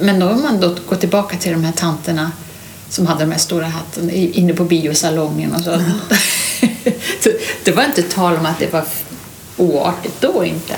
Men 0.00 0.20
då 0.20 0.26
har 0.26 0.34
man 0.36 0.60
då 0.60 0.76
gått 0.88 1.00
tillbaka 1.00 1.36
till 1.36 1.52
de 1.52 1.64
här 1.64 1.72
tanterna 1.72 2.32
som 2.88 3.06
hade 3.06 3.20
de 3.24 3.30
här 3.32 3.38
stora 3.38 3.66
hatten 3.66 4.10
inne 4.10 4.52
på 4.54 4.64
biosalongen 4.64 5.52
och 5.54 5.60
så. 5.60 5.70
Så 7.20 7.30
det 7.64 7.72
var 7.72 7.84
inte 7.84 8.02
tal 8.02 8.36
om 8.36 8.46
att 8.46 8.58
det 8.58 8.72
var 8.72 8.84
oartigt 9.56 10.20
då 10.20 10.44
inte. 10.44 10.74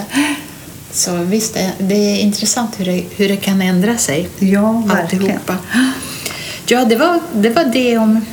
Så 0.92 1.16
visst, 1.16 1.54
det- 1.54 1.72
det 1.78 1.94
är 1.94 2.16
intressant 2.20 2.70
hur 2.80 2.84
det, 2.84 3.04
hur 3.16 3.28
det 3.28 3.36
kan 3.36 3.62
ändra 3.62 3.98
sig. 3.98 4.28
Ja, 4.38 4.72
verkligen. 4.86 5.24
Alltihopa. 5.30 5.56
Ja, 6.66 6.84
det 6.84 6.96
var 6.96 7.20
det, 7.34 7.50
var 7.50 7.64
det 7.64 7.98
om, 7.98 8.24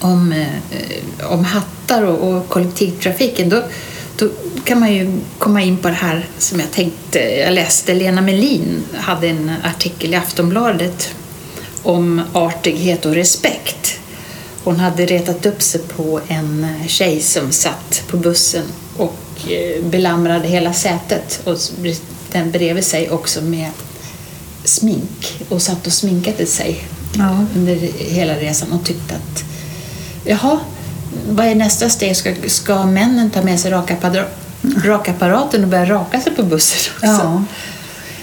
om, 0.00 0.32
eh, 0.32 1.30
om 1.32 1.44
hattar 1.44 2.02
och, 2.02 2.32
och 2.36 2.48
kollektivtrafiken. 2.48 3.48
Då, 3.48 3.62
då 4.16 4.28
kan 4.64 4.80
man 4.80 4.94
ju 4.94 5.20
komma 5.38 5.62
in 5.62 5.76
på 5.76 5.88
det 5.88 5.94
här 5.94 6.26
som 6.38 6.60
jag 6.60 6.70
tänkte. 6.70 7.18
Jag 7.18 7.52
läste 7.52 7.94
Lena 7.94 8.20
Melin 8.20 8.84
hade 8.94 9.28
en 9.28 9.52
artikel 9.64 10.12
i 10.12 10.16
Aftonbladet 10.16 11.14
om 11.82 12.22
artighet 12.32 13.06
och 13.06 13.14
respekt. 13.14 13.98
Hon 14.64 14.76
hade 14.76 15.06
retat 15.06 15.46
upp 15.46 15.62
sig 15.62 15.80
på 15.80 16.20
en 16.28 16.66
tjej 16.86 17.20
som 17.20 17.52
satt 17.52 18.02
på 18.08 18.16
bussen 18.16 18.64
och 18.96 19.50
eh, 19.50 19.84
belamrade 19.84 20.48
hela 20.48 20.72
sätet 20.72 21.40
och 21.44 21.58
den 22.32 22.50
bredvid 22.50 22.84
sig 22.84 23.10
också 23.10 23.40
med 23.42 23.70
smink 24.64 25.38
och 25.48 25.62
satt 25.62 25.86
och 25.86 25.92
sminkade 25.92 26.46
sig 26.46 26.84
Ja. 27.18 27.44
under 27.56 27.74
hela 27.98 28.34
resan 28.34 28.72
och 28.72 28.84
tyckte 28.86 29.14
att 29.14 29.44
jaha, 30.24 30.58
vad 31.28 31.46
är 31.46 31.54
nästa 31.54 31.88
steg? 31.90 32.16
Ska, 32.16 32.34
ska 32.46 32.86
männen 32.86 33.30
ta 33.30 33.42
med 33.42 33.60
sig 33.60 33.70
rakappara- 33.72 34.28
rakapparaten 34.84 35.62
och 35.64 35.68
börja 35.70 35.84
raka 35.84 36.20
sig 36.20 36.34
på 36.34 36.42
bussen 36.42 36.78
också? 36.94 37.06
Ja. 37.06 37.42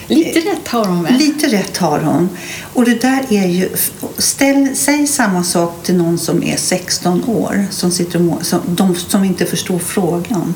Lite 0.08 0.40
rätt 0.40 0.68
har 0.68 0.86
hon 0.86 1.04
väl? 1.04 1.14
Lite 1.14 1.48
rätt 1.48 1.78
har 1.78 2.00
hon. 2.00 2.30
Och 2.74 2.86
det 2.86 3.02
där 3.02 3.26
är 3.30 3.48
ju... 3.48 3.70
Ställ, 4.18 4.70
säg 4.76 5.08
samma 5.08 5.44
sak 5.44 5.84
till 5.84 5.96
någon 5.96 6.18
som 6.18 6.44
är 6.44 6.58
16 6.58 7.24
år, 7.24 7.66
som 7.72 7.92
sitter 7.92 8.20
och, 8.20 8.26
må- 8.26 8.40
som, 8.42 8.60
de 8.66 8.96
som 8.96 9.24
inte 9.24 9.46
förstår 9.46 9.80
frågan. 9.80 10.54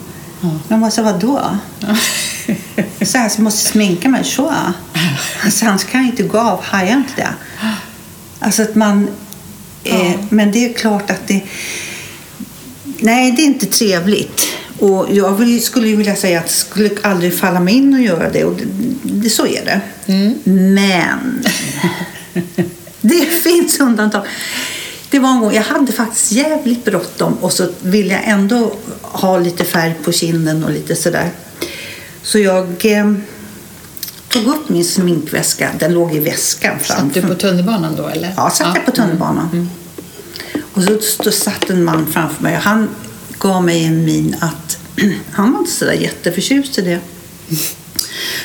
Men 0.67 0.79
vad, 0.81 0.93
så 0.93 1.01
vadå? 1.03 1.57
Så 3.01 3.17
här, 3.17 3.29
så 3.29 3.41
måste 3.41 3.69
sminka 3.72 4.10
mig? 4.10 4.24
Så? 4.24 4.53
Alltså, 5.43 5.65
annars 5.65 5.84
kan 5.84 6.01
jag 6.01 6.10
inte 6.10 6.24
gå 6.24 6.39
av. 6.39 6.63
Hajar 6.63 6.93
inte 6.98 7.13
det? 7.15 7.27
Alltså 8.39 8.62
att 8.62 8.75
man... 8.75 9.07
Eh, 9.84 10.12
Men 10.29 10.51
det 10.51 10.65
är 10.69 10.74
klart 10.74 11.12
att 11.12 11.27
det... 11.27 11.41
Nej, 13.00 13.32
det 13.32 13.42
är 13.42 13.46
inte 13.46 13.66
trevligt. 13.66 14.48
Och 14.80 15.08
jag 15.12 15.62
skulle 15.62 15.96
vilja 15.96 16.16
säga 16.16 16.39
att 16.39 16.46
det 16.46 16.54
skulle 16.54 16.89
aldrig 17.01 17.39
falla 17.39 17.60
mig 17.60 17.74
in 17.74 17.94
att 17.94 18.01
göra 18.01 18.30
det. 18.32 18.44
Och 18.44 18.56
det, 18.56 18.66
det 19.04 19.30
så 19.30 19.48
är 19.48 19.66
det. 19.66 19.82
Men 20.51 21.46
det 23.01 23.25
finns 23.25 23.80
undantag. 23.80 24.25
Det 25.10 25.20
var 25.20 25.30
en 25.30 25.39
gång, 25.39 25.54
jag 25.54 25.63
hade 25.63 25.92
faktiskt 25.92 26.32
jävligt 26.32 26.86
bråttom 26.86 27.34
och 27.34 27.54
så 27.54 27.68
ville 27.82 28.13
jag 28.13 28.24
ändå 28.25 28.74
ha 29.01 29.38
lite 29.38 29.66
färg 29.66 29.94
på 30.04 30.12
kinden 30.12 30.63
och 30.63 30.72
lite 30.72 30.96
sådär. 30.96 31.30
Så 32.22 32.39
jag 32.39 32.86
eh, 32.86 33.13
tog 34.30 34.48
upp 34.48 34.70
min 34.70 34.86
sminkväska. 34.86 35.70
Den 35.80 35.94
låg 35.94 36.16
i 36.16 36.20
väskan 36.20 36.80
Satt 36.80 36.88
framför 36.88 37.22
du 37.22 37.27
på 37.27 37.36
tunnelbanan 37.36 37.96
då 37.96 38.08
eller? 38.08 38.34
Ja, 38.38 38.50
satt 38.50 38.75
jag 38.75 38.86
på 38.86 38.92
tunnelbanan. 38.92 39.70
Och 40.77 40.84
så 40.84 41.00
stod, 41.00 41.34
satt 41.34 41.69
en 41.69 41.84
man 41.84 42.07
framför 42.07 42.43
mig 42.43 42.55
och 42.55 42.62
han 42.62 42.89
gav 43.39 43.63
mig 43.63 43.86
en 43.86 44.05
min 44.05 44.36
att 44.39 44.77
han 45.31 45.51
var 45.51 45.60
inte 45.60 45.72
så 45.72 45.86
där 45.86 45.93
jätteförtjust 45.93 46.77
i 46.77 46.81
det. 46.81 47.00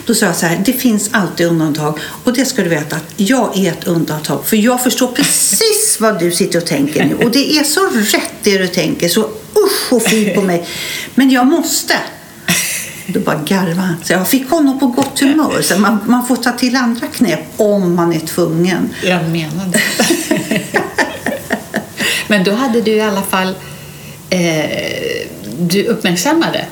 Då 0.06 0.14
sa 0.14 0.26
jag 0.26 0.36
så 0.36 0.46
här, 0.46 0.62
det 0.64 0.72
finns 0.72 1.10
alltid 1.12 1.46
undantag 1.46 1.98
och 2.24 2.32
det 2.32 2.44
ska 2.44 2.62
du 2.62 2.68
veta 2.68 2.96
att 2.96 3.12
jag 3.16 3.58
är 3.58 3.72
ett 3.72 3.86
undantag 3.86 4.46
för 4.46 4.56
jag 4.56 4.82
förstår 4.82 5.06
precis 5.06 5.96
vad 6.00 6.18
du 6.18 6.30
sitter 6.30 6.58
och 6.58 6.66
tänker 6.66 7.04
nu 7.04 7.14
och 7.24 7.30
det 7.30 7.58
är 7.58 7.64
så 7.64 7.80
rätt 7.86 8.32
det 8.42 8.58
du 8.58 8.66
tänker 8.66 9.08
så 9.08 9.20
usch 9.56 9.92
och 9.92 10.02
fy 10.10 10.34
på 10.34 10.42
mig 10.42 10.68
men 11.14 11.30
jag 11.30 11.46
måste. 11.46 11.94
Då 13.06 13.20
bara 13.20 13.42
garvade 13.44 13.80
han. 13.80 13.96
Så 14.04 14.12
jag 14.12 14.28
fick 14.28 14.50
honom 14.50 14.78
på 14.78 14.86
gott 14.86 15.20
humör. 15.20 15.62
Så 15.62 15.78
man, 15.78 15.98
man 16.06 16.26
får 16.26 16.36
ta 16.36 16.52
till 16.52 16.76
andra 16.76 17.06
knep 17.06 17.40
om 17.56 17.94
man 17.94 18.12
är 18.12 18.20
tvungen. 18.20 18.94
Jag 19.02 19.28
menade 19.28 19.82
Men 22.32 22.44
då 22.44 22.52
hade 22.52 22.80
du 22.80 22.90
i 22.90 23.00
alla 23.00 23.22
fall 23.22 23.54
eh, 24.30 25.26
du 25.58 25.84
uppmärksammade 25.84 26.66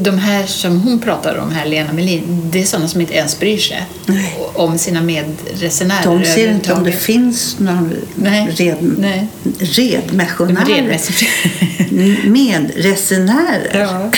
de 0.00 0.18
här 0.18 0.46
som 0.46 0.80
hon 0.80 1.00
pratar 1.00 1.36
om 1.36 1.52
här, 1.52 1.66
Lena 1.66 1.92
Melin, 1.92 2.50
det 2.50 2.60
är 2.60 2.64
sådana 2.64 2.88
som 2.88 3.00
inte 3.00 3.14
ens 3.14 3.38
bryr 3.38 3.58
sig 3.58 3.84
Nej. 4.06 4.36
om 4.54 4.78
sina 4.78 5.00
medresenärer. 5.00 6.04
De 6.04 6.24
ser 6.24 6.50
inte 6.50 6.72
om 6.72 6.84
det 6.84 6.92
finns 6.92 7.58
några 7.58 7.90
Nej. 8.14 8.48
red, 8.56 8.76
Nej. 8.98 9.26
Redresenärer. 9.58 10.98
Medresenärer. 12.30 13.80
Ja. 13.80 14.10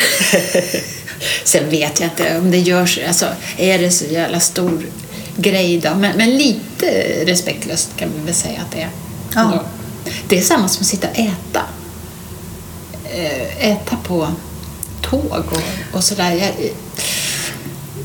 Sen 1.45 1.71
vet 1.71 2.01
jag 2.01 2.07
inte 2.07 2.39
om 2.39 2.51
det 2.51 2.59
görs, 2.59 2.99
alltså 3.09 3.27
är 3.57 3.79
det 3.79 3.91
så 3.91 4.05
jävla 4.05 4.41
stor 4.41 4.83
grej 5.37 5.81
då? 5.81 5.95
Men, 5.95 6.17
men 6.17 6.37
lite 6.37 6.87
respektlöst 7.27 7.91
kan 7.97 8.09
vi 8.17 8.27
väl 8.27 8.35
säga 8.35 8.61
att 8.61 8.71
det 8.73 8.81
är. 8.83 8.91
Ja. 9.35 9.65
Det 10.29 10.39
är 10.39 10.43
samma 10.43 10.69
som 10.69 10.81
att 10.81 10.87
sitta 10.87 11.09
och 11.09 11.19
äta. 11.19 11.63
Eh, 13.05 13.71
Äta 13.71 13.97
på 13.97 14.29
tåg 15.03 15.45
och, 15.51 15.97
och 15.97 16.05
sådär. 16.05 16.31
Jag, 16.33 16.71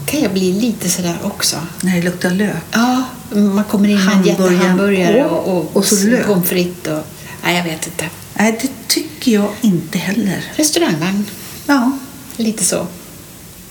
kan 0.05 0.21
jag 0.21 0.33
bli 0.33 0.51
lite 0.53 0.89
sådär 0.89 1.17
också. 1.23 1.55
När 1.81 1.95
det 1.95 2.01
luktar 2.01 2.29
lök. 2.29 2.55
Ja, 2.71 3.03
man 3.29 3.63
kommer 3.63 3.89
in 3.89 4.05
med 4.05 4.15
en 4.17 4.23
jättehamburgare 4.23 5.25
och, 5.25 5.57
och, 5.57 5.77
och 5.77 5.85
pommes 6.27 6.49
frites 6.49 6.93
och... 6.93 7.03
Nej, 7.43 7.57
jag 7.57 7.63
vet 7.63 7.87
inte. 7.87 8.05
Nej, 8.33 8.59
det 8.61 8.69
tycker 8.87 9.31
jag 9.31 9.49
inte 9.61 9.97
heller. 9.97 10.45
Restaurangvagn, 10.55 11.25
Ja. 11.65 11.91
lite 12.37 12.63
så. 12.63 12.87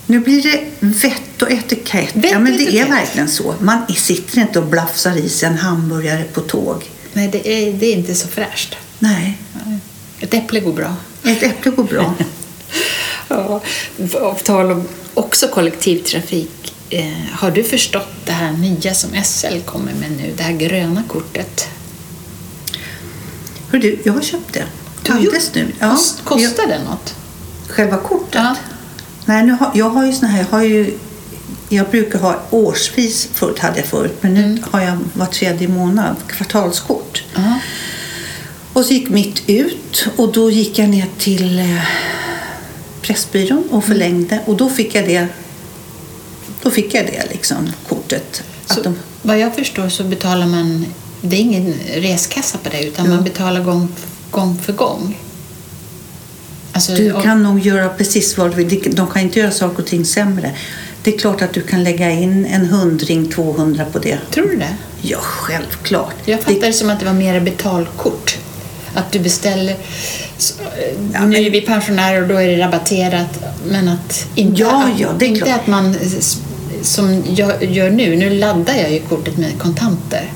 Nu 0.06 0.20
blir 0.20 0.42
det 0.42 0.64
vett 0.80 1.42
och 1.42 1.50
etikett. 1.50 2.16
Vett 2.16 2.30
ja, 2.32 2.38
men 2.38 2.52
det 2.52 2.58
är 2.62 2.68
etikett. 2.68 2.88
verkligen 2.90 3.28
så. 3.28 3.54
Man 3.60 3.78
sitter 3.96 4.40
inte 4.40 4.58
och 4.58 4.66
blafsar 4.66 5.16
i 5.16 5.28
sig 5.28 5.48
en 5.48 5.58
hamburgare 5.58 6.24
på 6.24 6.40
tåg. 6.40 6.90
Nej, 7.16 7.28
det 7.28 7.48
är, 7.48 7.72
det 7.72 7.86
är 7.86 7.92
inte 7.96 8.14
så 8.14 8.28
fräscht. 8.28 8.76
Nej, 8.98 9.38
Ett 10.20 10.34
äpple 10.34 10.60
går 10.60 10.72
bra. 10.72 10.94
ett 11.24 11.42
äpple 11.42 11.70
går 11.70 11.84
bra. 11.84 12.14
Ja, 13.28 13.60
av 14.20 14.34
tal 14.34 14.70
om 14.72 14.88
också 15.14 15.48
kollektivtrafik. 15.48 16.74
Eh, 16.90 17.04
har 17.32 17.50
du 17.50 17.64
förstått 17.64 18.08
det 18.24 18.32
här 18.32 18.52
nya 18.52 18.94
som 18.94 19.10
SL 19.24 19.58
kommer 19.64 19.92
med 19.94 20.10
nu? 20.10 20.32
Det 20.36 20.42
här 20.42 20.52
gröna 20.52 21.02
kortet. 21.08 21.68
Hör 23.70 23.78
du, 23.78 23.98
jag 24.04 24.12
har 24.12 24.20
köpt 24.20 24.52
det. 24.52 24.64
Du 25.02 25.12
har 25.12 25.18
gjort- 25.18 25.26
Alldeles 25.26 25.54
nu. 25.54 25.72
Jag- 25.78 25.98
kostar 26.24 26.66
det 26.68 26.82
något? 26.84 27.14
Själva 27.68 27.96
kortet? 27.96 28.34
Ja. 28.34 28.56
Nej, 29.24 29.46
nu 29.46 29.52
har, 29.52 29.70
jag 29.74 29.90
har 29.90 30.06
ju 30.06 30.12
såna 30.12 30.28
här, 30.28 30.38
jag 30.38 30.46
har 30.58 30.62
ju 30.62 30.98
jag 31.68 31.88
brukar 31.90 32.18
ha 32.18 32.42
årsvis, 32.50 33.28
förut 33.32 33.58
hade 33.58 33.76
jag 33.78 33.86
förut, 33.86 34.16
men 34.20 34.34
nu 34.34 34.42
Mm. 34.44 34.62
har 34.70 34.80
jag 34.80 34.98
var 35.14 35.26
tredje 35.26 35.68
månad 35.68 36.16
kvartalskort. 36.28 37.24
Ja. 37.34 37.58
Och 38.72 38.84
så 38.84 38.92
gick 38.92 39.08
mitt 39.08 39.42
ut 39.46 40.06
och 40.16 40.32
då 40.32 40.50
gick 40.50 40.78
jag 40.78 40.88
ner 40.88 41.06
till 41.18 41.58
eh, 41.58 41.80
Pressbyrån 43.02 43.64
och 43.70 43.84
förlängde 43.84 44.40
och 44.46 44.56
då 44.56 44.68
fick 44.70 44.94
jag 44.94 45.04
det, 45.08 45.26
då 46.62 46.70
fick 46.70 46.94
jag 46.94 47.06
det 47.06 47.26
liksom, 47.32 47.56
kortet. 47.88 48.42
Så, 48.66 48.82
de, 48.82 48.94
Vad 49.22 49.38
jag 49.38 49.54
förstår 49.54 49.88
så 49.88 50.04
betalar 50.04 50.46
man, 50.46 50.86
det 51.20 51.36
är 51.36 51.40
ingen 51.40 51.74
reskassa 51.94 52.58
på 52.58 52.68
det, 52.70 52.84
utan 52.86 53.06
Ja. 53.06 53.14
man 53.14 53.24
betalar 53.24 53.60
gång, 53.60 53.88
gång 54.30 54.58
för 54.62 54.72
gång. 54.72 55.18
Alltså, 56.72 56.92
du 56.94 57.14
kan 57.22 57.42
nog 57.42 57.60
göra 57.60 57.88
precis 57.88 58.38
vad 58.38 58.50
du 58.56 58.64
vill. 58.64 58.94
De 58.96 59.06
kan 59.06 59.22
inte 59.22 59.38
göra 59.38 59.50
saker 59.50 59.78
och 59.82 59.86
ting 59.86 60.04
sämre. 60.04 60.56
Det 61.06 61.14
är 61.14 61.18
klart 61.18 61.42
att 61.42 61.52
du 61.52 61.60
kan 61.62 61.84
lägga 61.84 62.10
in 62.10 62.46
en 62.46 62.66
hundring, 62.66 63.30
200 63.30 63.84
på 63.92 63.98
det. 63.98 64.18
Tror 64.30 64.48
du 64.48 64.56
det? 64.56 64.74
Ja, 65.02 65.18
självklart. 65.20 66.14
Jag 66.24 66.40
fattar 66.40 66.66
det 66.66 66.72
som 66.72 66.90
att 66.90 67.00
det 67.00 67.06
var 67.06 67.12
mer 67.12 67.40
betalkort. 67.40 68.38
Att 68.94 69.12
du 69.12 69.18
beställer... 69.18 69.76
Ja, 71.12 71.20
nu 71.20 71.26
men- 71.26 71.34
är 71.34 71.50
vi 71.50 71.60
pensionärer 71.60 72.22
och 72.22 72.28
då 72.28 72.34
är 72.34 72.48
det 72.48 72.58
rabatterat. 72.64 73.44
Men 73.70 73.88
att 73.88 74.26
inte, 74.34 74.62
Ja, 74.62 74.84
att, 74.94 75.00
ja, 75.00 75.08
det 75.18 75.24
är 75.24 75.28
inte 75.28 75.40
klart. 75.40 75.60
att 75.60 75.66
man 75.66 75.94
som 76.82 77.22
jag 77.36 77.64
gör 77.64 77.90
nu. 77.90 78.16
Nu 78.16 78.30
laddar 78.30 78.74
jag 78.74 78.92
ju 78.92 79.00
kortet 79.00 79.36
med 79.36 79.58
kontanter. 79.58 80.32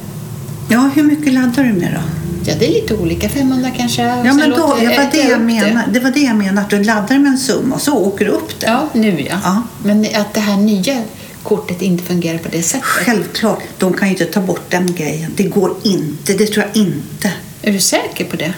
Ja, 0.68 0.90
hur 0.94 1.02
mycket 1.02 1.32
laddar 1.32 1.64
du 1.64 1.72
med 1.72 1.92
då? 1.94 2.19
Ja, 2.46 2.54
det 2.58 2.66
är 2.66 2.70
lite 2.70 2.94
olika. 2.94 3.28
500 3.28 3.70
kanske. 3.76 4.02
Ja, 4.02 4.34
men 4.34 4.50
då, 4.50 4.56
ja, 4.82 4.90
var 4.90 5.08
det, 5.12 5.28
jag 5.28 5.40
menar, 5.40 5.84
det 5.92 6.00
var 6.00 6.10
det 6.10 6.20
jag 6.20 6.36
menar. 6.36 6.62
Att 6.62 6.70
du 6.70 6.84
laddar 6.84 7.18
med 7.18 7.30
en 7.30 7.38
summa 7.38 7.74
och 7.74 7.82
så 7.82 7.96
åker 7.96 8.24
du 8.24 8.30
upp 8.30 8.60
det. 8.60 8.66
Ja, 8.66 8.88
nu 8.92 9.20
ja. 9.20 9.38
Ja. 9.44 9.62
Men 9.84 10.06
att 10.14 10.34
det 10.34 10.40
här 10.40 10.56
nya 10.56 11.02
kortet 11.42 11.82
inte 11.82 12.04
fungerar 12.04 12.38
på 12.38 12.48
det 12.48 12.62
sättet. 12.62 12.84
Självklart, 12.84 13.62
de 13.78 13.92
kan 13.92 14.08
ju 14.08 14.14
inte 14.14 14.24
ta 14.24 14.40
bort 14.40 14.70
den 14.70 14.94
grejen. 14.94 15.32
Det 15.36 15.42
går 15.42 15.74
inte, 15.82 16.32
det 16.32 16.46
tror 16.46 16.66
jag 16.66 16.76
inte. 16.82 17.32
Är 17.62 17.72
du 17.72 17.78
säker 17.78 18.24
på 18.24 18.36
det? 18.36 18.54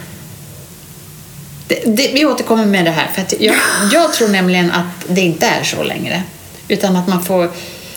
det, 1.67 1.81
det 1.85 2.11
vi 2.13 2.25
återkommer 2.25 2.65
med 2.65 2.85
det 2.85 2.91
här, 2.91 3.07
för 3.13 3.43
jag, 3.43 3.55
jag 3.91 4.13
tror 4.13 4.27
nämligen 4.27 4.71
att 4.71 5.05
det 5.07 5.21
inte 5.21 5.45
är 5.45 5.63
så 5.63 5.83
längre. 5.83 6.23
Utan 6.67 6.95
att 6.95 7.07
man 7.07 7.23
får 7.23 7.51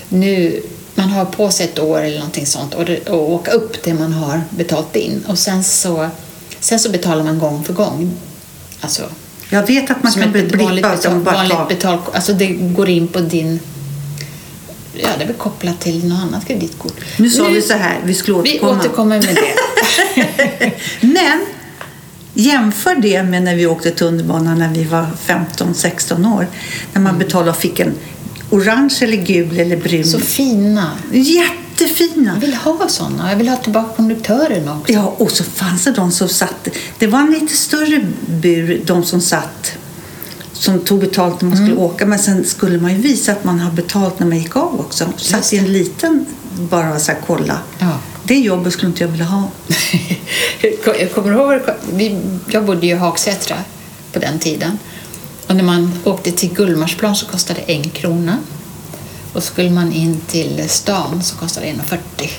nu, 0.08 0.62
man 0.96 1.08
har 1.10 1.24
på 1.24 1.50
sig 1.50 1.66
ett 1.66 1.78
år 1.78 2.00
eller 2.02 2.16
någonting 2.18 2.46
sånt 2.46 2.74
och, 2.74 2.84
det, 2.84 3.08
och 3.08 3.32
åka 3.32 3.50
upp 3.50 3.82
det 3.84 3.94
man 3.94 4.12
har 4.12 4.40
betalt 4.50 4.96
in. 4.96 5.24
Och 5.28 5.38
sen 5.38 5.64
så, 5.64 6.08
sen 6.60 6.78
så 6.78 6.90
betalar 6.90 7.24
man 7.24 7.38
gång 7.38 7.64
för 7.64 7.72
gång. 7.72 8.12
Alltså, 8.80 9.02
Jag 9.50 9.66
vet 9.66 9.90
att 9.90 10.02
man 10.02 10.12
kan 10.12 10.32
bli 10.32 10.42
blippad 10.42 11.06
om 11.06 11.24
vanligt 11.24 11.68
betal, 11.68 11.98
alltså 12.12 12.32
det 12.32 12.46
går 12.46 12.88
in 12.88 13.08
på 13.08 13.20
din 13.20 13.60
Ja, 14.98 15.08
det 15.18 15.22
är 15.24 15.26
väl 15.26 15.36
kopplat 15.36 15.80
till 15.80 16.08
något 16.08 16.22
annat 16.22 16.46
kreditkort. 16.46 16.94
Nu 17.18 17.30
sa 17.30 17.44
vi 17.44 17.62
så 17.62 17.72
här, 17.74 17.98
vi 18.04 18.14
skulle 18.14 18.42
Vi 18.42 18.50
återkomma. 18.50 18.80
återkommer 18.80 19.22
med 19.22 19.34
det. 19.36 20.72
Men 21.00 21.46
jämför 22.34 22.94
det 22.94 23.22
med 23.22 23.42
när 23.42 23.54
vi 23.56 23.66
åkte 23.66 23.90
tunnelbana 23.90 24.54
när 24.54 24.68
vi 24.74 24.84
var 24.84 25.06
15-16 25.26 26.34
år. 26.36 26.46
När 26.92 27.00
man 27.02 27.18
betalade 27.18 27.50
och 27.50 27.56
fick 27.56 27.80
en 27.80 27.94
orange 28.50 28.98
eller 29.00 29.16
gul 29.16 29.58
eller 29.58 29.76
brun. 29.76 30.04
Så 30.04 30.18
fina. 30.18 30.90
Jättefina! 31.12 32.32
Jag 32.34 32.40
vill 32.40 32.54
ha 32.54 32.88
såna. 32.88 33.30
Jag 33.30 33.36
vill 33.36 33.48
ha 33.48 33.56
tillbaka 33.56 33.96
konduktörerna 33.96 34.78
också. 34.78 34.92
Ja, 34.92 35.14
och 35.18 35.30
så 35.30 35.44
fanns 35.44 35.84
det 35.84 35.90
de 35.90 36.12
som 36.12 36.28
satt... 36.28 36.68
Det 36.98 37.06
var 37.06 37.18
en 37.18 37.30
lite 37.30 37.56
större 37.56 38.06
bur, 38.26 38.82
de 38.86 39.04
som 39.04 39.20
satt 39.20 39.76
som 40.52 40.80
tog 40.80 41.00
betalt 41.00 41.40
när 41.40 41.48
man 41.48 41.58
skulle 41.58 41.76
åka. 41.76 42.06
Men 42.06 42.18
sen 42.18 42.44
skulle 42.44 42.80
man 42.80 42.92
ju 42.92 43.00
visa 43.00 43.32
att 43.32 43.44
man 43.44 43.60
har 43.60 43.72
betalt 43.72 44.18
när 44.18 44.26
man 44.26 44.38
gick 44.38 44.56
av 44.56 44.80
också. 44.80 45.12
Satt 45.16 45.52
i 45.52 45.58
en 45.58 45.72
liten, 45.72 46.26
bara 46.58 46.98
så 46.98 47.12
här, 47.12 47.20
kolla. 47.26 47.58
Ja. 47.78 47.98
Det 48.24 48.38
jobbet 48.38 48.72
skulle 48.72 48.88
inte 48.88 49.04
jag 49.04 49.08
vilja 49.08 49.24
ha. 49.24 49.50
Jag 51.00 51.12
kommer 51.12 51.32
ihåg, 51.32 51.60
vi, 51.92 52.20
jag 52.50 52.64
bodde 52.64 52.86
ju 52.86 52.92
i 52.92 52.96
Hagsätra 52.96 53.56
på 54.12 54.18
den 54.18 54.38
tiden. 54.38 54.78
Och 55.46 55.56
när 55.56 55.64
man 55.64 55.92
åkte 56.04 56.32
till 56.32 56.54
Gullmarsplan 56.54 57.16
så 57.16 57.26
kostade 57.26 57.60
det 57.66 57.72
en 57.72 57.90
krona. 57.90 58.38
Och 59.32 59.42
skulle 59.42 59.70
man 59.70 59.92
in 59.92 60.20
till 60.26 60.68
stan 60.68 61.22
så 61.22 61.36
kostade 61.36 61.66
det 61.66 61.72
1,40 61.72 62.30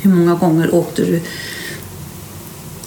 Hur 0.00 0.10
många 0.10 0.34
gånger 0.34 0.74
åkte 0.74 1.02
du 1.02 1.22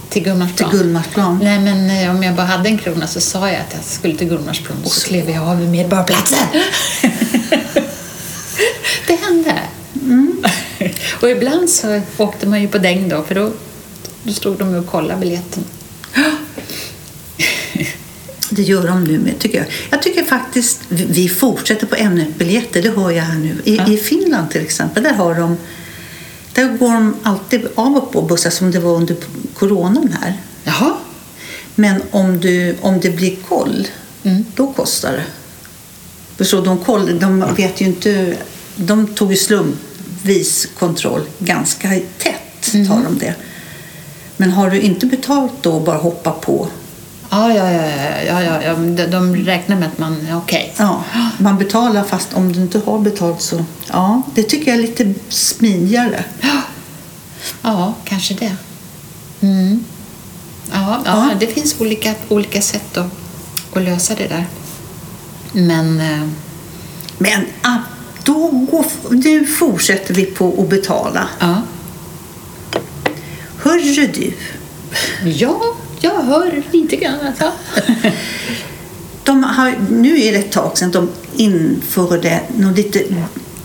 till 0.10 0.24
Gullmarsplan. 0.24 0.70
till 0.70 0.80
Gullmarsplan? 0.80 1.40
Nej, 1.44 1.60
men 1.60 1.90
eh, 1.90 2.16
om 2.16 2.24
jag 2.24 2.36
bara 2.36 2.46
hade 2.46 2.70
en 2.70 2.78
krona 2.78 3.08
så 3.08 3.22
sa 3.22 3.50
jag 3.50 3.60
att 3.60 3.74
jag 3.74 3.84
skulle 3.84 4.18
till 4.18 4.28
Gullmarsplan 4.28 4.78
och 4.84 4.92
så 4.92 5.08
klev 5.08 5.30
jag 5.30 5.44
av 5.44 5.60
vid 5.60 5.70
Medborgarplatsen. 5.70 6.48
det 9.08 9.16
hände. 9.16 9.60
och 11.22 11.30
ibland 11.30 11.70
så 11.70 12.02
åkte 12.18 12.48
man 12.48 12.62
ju 12.62 12.68
på 12.68 12.78
däng 12.78 13.10
då, 13.10 13.24
för 13.24 13.36
då, 13.36 13.52
då 14.24 14.34
stod 14.34 14.58
de 14.58 14.76
och 14.76 14.88
kollade 14.88 15.20
biljetten. 15.20 15.64
Det 18.54 18.62
gör 18.62 18.88
de 18.88 19.04
nu 19.04 19.20
med, 19.20 19.40
tycker 19.40 19.58
jag. 19.58 19.68
Jag 19.90 20.02
tycker 20.02 20.24
faktiskt, 20.24 20.80
vi- 20.90 21.30
fortsätter 21.30 21.88
på 21.88 21.96
ämnet 21.96 22.36
biljetter, 22.38 22.82
det 22.82 22.90
hör 22.90 23.12
jag 23.12 23.24
här 23.24 23.38
nu. 23.40 23.56
I, 23.64 23.76
Ja. 23.78 23.88
I 23.88 23.98
Finland 23.98 24.52
till 24.52 24.62
exempel, 24.62 25.04
där 25.04 25.14
har 25.14 25.36
de 25.36 25.58
där 26.54 26.78
går 26.78 26.94
de 26.94 27.16
alltid 27.24 27.68
av 27.76 27.96
och 27.98 28.12
på 28.12 28.22
bussar 28.22 28.50
som 28.50 28.72
det 28.72 28.80
var 28.80 28.96
under 28.96 29.16
coronan 29.56 30.16
här. 30.22 30.38
Jaha. 30.64 30.94
Men 31.76 32.02
om, 32.12 32.40
du, 32.40 32.76
om 32.82 33.00
det 33.00 33.10
blir 33.10 33.36
koll, 33.48 33.88
Mm. 34.24 34.46
då 34.56 34.74
kostar 34.74 35.12
det. 35.12 35.24
Förstår, 36.38 36.66
de, 36.66 36.78
koll, 36.78 37.20
de 37.20 37.46
vet 37.58 37.82
ju 37.82 37.86
inte... 37.86 38.34
De 38.76 39.08
tog 39.08 39.32
ju 39.32 39.38
slumpvis 39.38 40.68
kontroll 40.80 41.22
ganska 41.40 41.90
tätt, 42.18 42.74
Mm. 42.74 42.88
tar 42.88 43.04
de 43.04 43.18
det. 43.18 43.36
Men 44.38 44.52
har 44.52 44.70
du 44.70 44.80
inte 44.82 45.06
betalt 45.06 45.52
då 45.62 45.72
och 45.74 45.82
bara 45.82 45.98
hoppa 45.98 46.32
på, 46.32 46.68
Ja, 47.34 47.54
ja, 47.54 47.72
ja, 47.72 47.82
ja, 47.88 48.22
ja, 48.28 48.42
ja, 48.44 48.62
ja. 48.64 48.74
De, 48.76 49.06
de 49.08 49.36
räknar 49.36 49.76
med 49.76 49.88
att 49.88 49.98
man 49.98 50.28
är 50.30 50.38
okej. 50.38 50.74
ja, 50.78 51.04
man 51.38 51.58
betalar 51.58 52.04
fast 52.04 52.34
om 52.34 52.54
du 52.54 52.62
inte 52.62 52.80
har 52.86 53.00
betalt 53.00 53.42
så... 53.42 53.66
Ja, 53.92 54.22
det 54.36 54.44
tycker 54.44 54.72
jag 54.72 54.78
är 54.78 54.82
lite 54.82 55.14
smidigare. 55.30 56.24
Ja, 57.62 57.94
kanske 58.06 58.34
det. 58.34 58.56
Mm. 59.42 59.84
Ja, 60.72 61.02
ja, 61.06 61.30
Ja. 61.30 61.30
det 61.40 61.48
finns 61.48 61.76
olika, 61.80 62.14
olika 62.30 62.62
sätt 62.62 62.98
att, 62.98 63.08
att 63.76 63.84
lösa 63.84 64.16
det 64.16 64.28
där. 64.28 64.46
Men 65.52 66.00
eh, 66.00 66.28
Men 67.18 67.46
ah, 67.62 67.78
då 68.24 68.48
går, 68.48 68.86
nu 69.10 69.46
fortsätter 69.46 70.14
vi 70.14 70.26
på 70.26 70.62
att 70.62 70.70
betala. 70.70 71.28
ja, 71.40 71.62
Hörru 73.58 74.08
du, 74.08 74.34
ja, 75.30 75.62
jag 76.02 76.22
hör 76.22 76.64
lite 76.72 76.96
grann. 76.96 77.20
Alltså. 77.28 77.52
de 79.24 79.44
har, 79.44 79.76
nu 79.90 80.22
är 80.22 80.32
det 80.32 80.38
ett 80.38 80.52
tag 80.52 80.78
sedan 80.78 80.92
de 80.92 81.10
införde 81.36 82.42
något 82.58 82.78
lite 82.78 83.04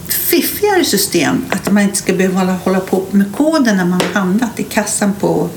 fiffigare 0.09 0.85
system. 0.85 1.45
Att 1.51 1.73
man 1.73 1.83
inte 1.83 1.97
ska 1.97 2.13
behöva 2.13 2.53
hålla, 2.53 2.81
på 2.81 3.05
med 3.11 3.33
koden 3.37 3.77
när 3.77 3.85
man 3.85 4.01
har 4.01 4.21
handlat 4.21 4.61
i 4.61 4.63
kassan 4.63 5.15
på 5.15 5.49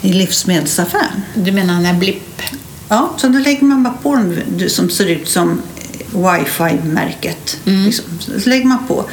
i 0.00 0.12
livsmedelsaffären. 0.12 1.22
Du 1.34 1.52
menar 1.52 1.80
när 1.80 1.94
blipp? 1.94 2.42
Ja, 2.88 3.14
så 3.16 3.28
då 3.28 3.38
lägger 3.38 3.62
man 3.62 3.82
bara 3.82 3.94
på 3.94 4.14
dem 4.14 4.34
som 4.68 4.90
ser 4.90 5.06
ut 5.06 5.28
som 5.28 5.62
wifi-märket. 6.10 7.58
Liksom. 7.64 8.04
Så 8.38 8.48
lägger 8.48 8.66
man 8.66 8.86
på. 8.88 9.04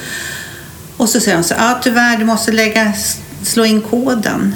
Och 0.98 1.10
så 1.10 1.20
säger 1.20 1.38
de 1.38 1.44
så 1.44 1.54
här, 1.54 1.70
ja 1.70 1.80
tyvärr 1.84 2.18
du 2.18 2.26
måste 2.26 2.52
lägga, 2.52 2.94
slå 3.44 3.66
in 3.66 3.82
koden. 3.82 4.56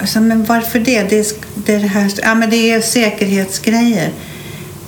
Alltså, 0.00 0.20
men 0.20 0.44
varför 0.44 0.78
det? 0.78 1.02
Det 1.02 1.18
är, 1.18 1.26
det 1.54 1.74
är 1.74 1.80
det 1.80 1.86
här, 1.86 2.12
ja 2.22 2.34
men 2.34 2.50
det 2.50 2.70
är 2.70 2.80
säkerhetsgrejer. 2.80 4.12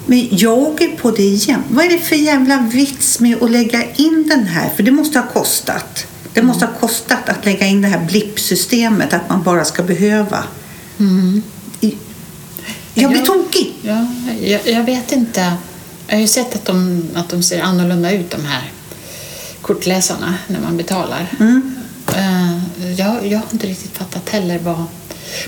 Men 0.06 0.28
jag 0.30 0.58
åker 0.58 0.88
på 0.88 1.10
det 1.10 1.22
igen. 1.22 1.62
Vad 1.68 1.84
är 1.86 1.90
det 1.90 1.98
för 1.98 2.16
jävla 2.16 2.58
vits 2.72 3.20
med 3.20 3.42
att 3.42 3.50
lägga 3.50 3.82
in 3.94 4.26
den 4.28 4.46
här? 4.46 4.70
För 4.76 4.82
det 4.82 4.90
måste 4.90 5.18
ha 5.18 5.26
kostat. 5.26 6.06
Det 6.32 6.42
måste 6.42 6.66
ha 6.66 6.72
kostat 6.72 7.28
att 7.28 7.44
lägga 7.44 7.66
in 7.66 7.82
det 7.82 7.88
här 7.88 8.04
blippsystemet, 8.06 9.12
att 9.12 9.28
man 9.28 9.42
bara 9.42 9.64
ska 9.64 9.82
behöva. 9.82 10.44
I- 11.80 11.94
Jag 12.94 13.10
blir 13.10 13.20
tokig. 13.22 13.72
Ja, 13.82 14.06
jag, 14.42 14.60
jag 14.68 14.84
vet 14.84 15.12
inte. 15.12 15.52
Jag 16.06 16.14
har 16.16 16.20
ju 16.20 16.26
sett 16.28 16.54
att 16.54 16.64
de, 16.64 17.04
att 17.14 17.28
de 17.28 17.42
ser 17.42 17.60
annorlunda 17.60 18.12
ut, 18.12 18.30
de 18.30 18.44
här 18.44 18.72
kortläsarna, 19.60 20.34
när 20.46 20.60
man 20.60 20.76
betalar. 20.76 21.26
Eh, 21.40 21.58
jag, 22.96 23.26
jag 23.26 23.38
har 23.38 23.46
inte 23.52 23.66
riktigt 23.66 23.98
fattat 23.98 24.28
heller 24.28 24.58
vad... 24.58 24.84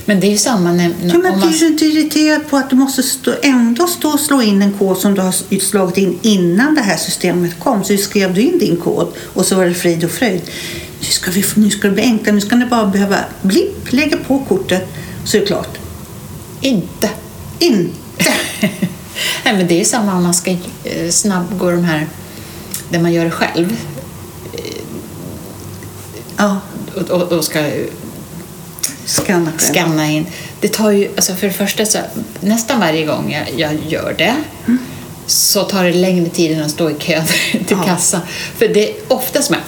Men 0.05 0.19
det 0.19 0.27
är 0.27 0.31
ju 0.31 0.37
samma 0.37 0.71
när, 0.71 0.83
Ja, 0.83 1.17
men 1.17 1.21
man... 1.21 1.39
blir 1.39 1.59
du 1.59 1.67
inte 1.67 1.85
irriterad 1.85 2.49
på 2.49 2.57
att 2.57 2.69
du 2.69 2.75
måste 2.75 3.03
stå, 3.03 3.31
ändå 3.43 3.87
stå 3.87 4.09
och 4.09 4.19
slå 4.19 4.41
in 4.41 4.61
en 4.61 4.73
kod 4.73 4.97
som 4.97 5.15
du 5.15 5.21
har 5.21 5.59
slagit 5.59 5.97
in 5.97 6.19
innan 6.21 6.75
det 6.75 6.81
här 6.81 6.97
systemet 6.97 7.59
kom? 7.59 7.83
Så 7.83 7.97
skrev 7.97 8.33
du 8.33 8.41
in 8.41 8.59
din 8.59 8.77
kod 8.77 9.07
och 9.33 9.45
så 9.45 9.55
var 9.55 9.65
det 9.65 9.73
frid 9.73 10.03
och 10.03 10.11
fröjd. 10.11 10.41
Nu 10.99 11.05
ska, 11.05 11.31
vi, 11.31 11.45
nu 11.55 11.69
ska 11.69 11.87
det 11.87 11.93
bli 11.93 12.03
enklare. 12.03 12.35
Nu 12.35 12.41
ska 12.41 12.55
ni 12.55 12.65
bara 12.65 12.85
behöva 12.85 13.17
blipp, 13.41 13.91
lägga 13.91 14.17
på 14.17 14.45
kortet 14.47 14.87
så 15.23 15.37
är 15.37 15.41
det 15.41 15.47
klart. 15.47 15.77
Inte. 16.61 17.09
Inte. 17.59 18.33
Nej, 19.43 19.53
men 19.57 19.67
det 19.67 19.73
är 19.73 19.79
ju 19.79 19.85
samma 19.85 20.15
om 20.15 20.23
man 20.23 20.33
ska 20.33 20.51
eh, 20.83 21.09
snabbgå 21.09 21.71
de 21.71 21.83
här 21.83 22.07
där 22.89 22.99
man 22.99 23.13
gör 23.13 23.25
det 23.25 23.31
själv 23.31 23.77
Ja, 26.39 26.57
och, 26.95 27.09
och, 27.09 27.31
och 27.31 27.43
ska 27.43 27.63
skanna 29.05 29.51
scanna 29.57 30.07
in. 30.07 30.25
Det 30.61 30.67
tar 30.67 30.91
ju, 30.91 31.07
alltså 31.15 31.35
för 31.35 31.47
det 31.47 31.53
första 31.53 31.85
så 31.85 31.97
nästan 32.39 32.79
varje 32.79 33.05
gång 33.05 33.31
jag, 33.31 33.59
jag 33.59 33.77
gör 33.91 34.15
det 34.17 34.35
så 35.25 35.63
tar 35.63 35.83
det 35.83 35.93
längre 35.93 36.29
tid 36.29 36.51
än 36.57 36.63
att 36.63 36.71
stå 36.71 36.89
i 36.89 36.93
kö 36.93 37.21
till 37.51 37.65
Ja. 37.69 37.83
kassan. 37.83 38.21
För 38.57 38.67
det 38.67 38.89
är 38.89 38.95
oftast 39.07 39.49
med 39.49 39.59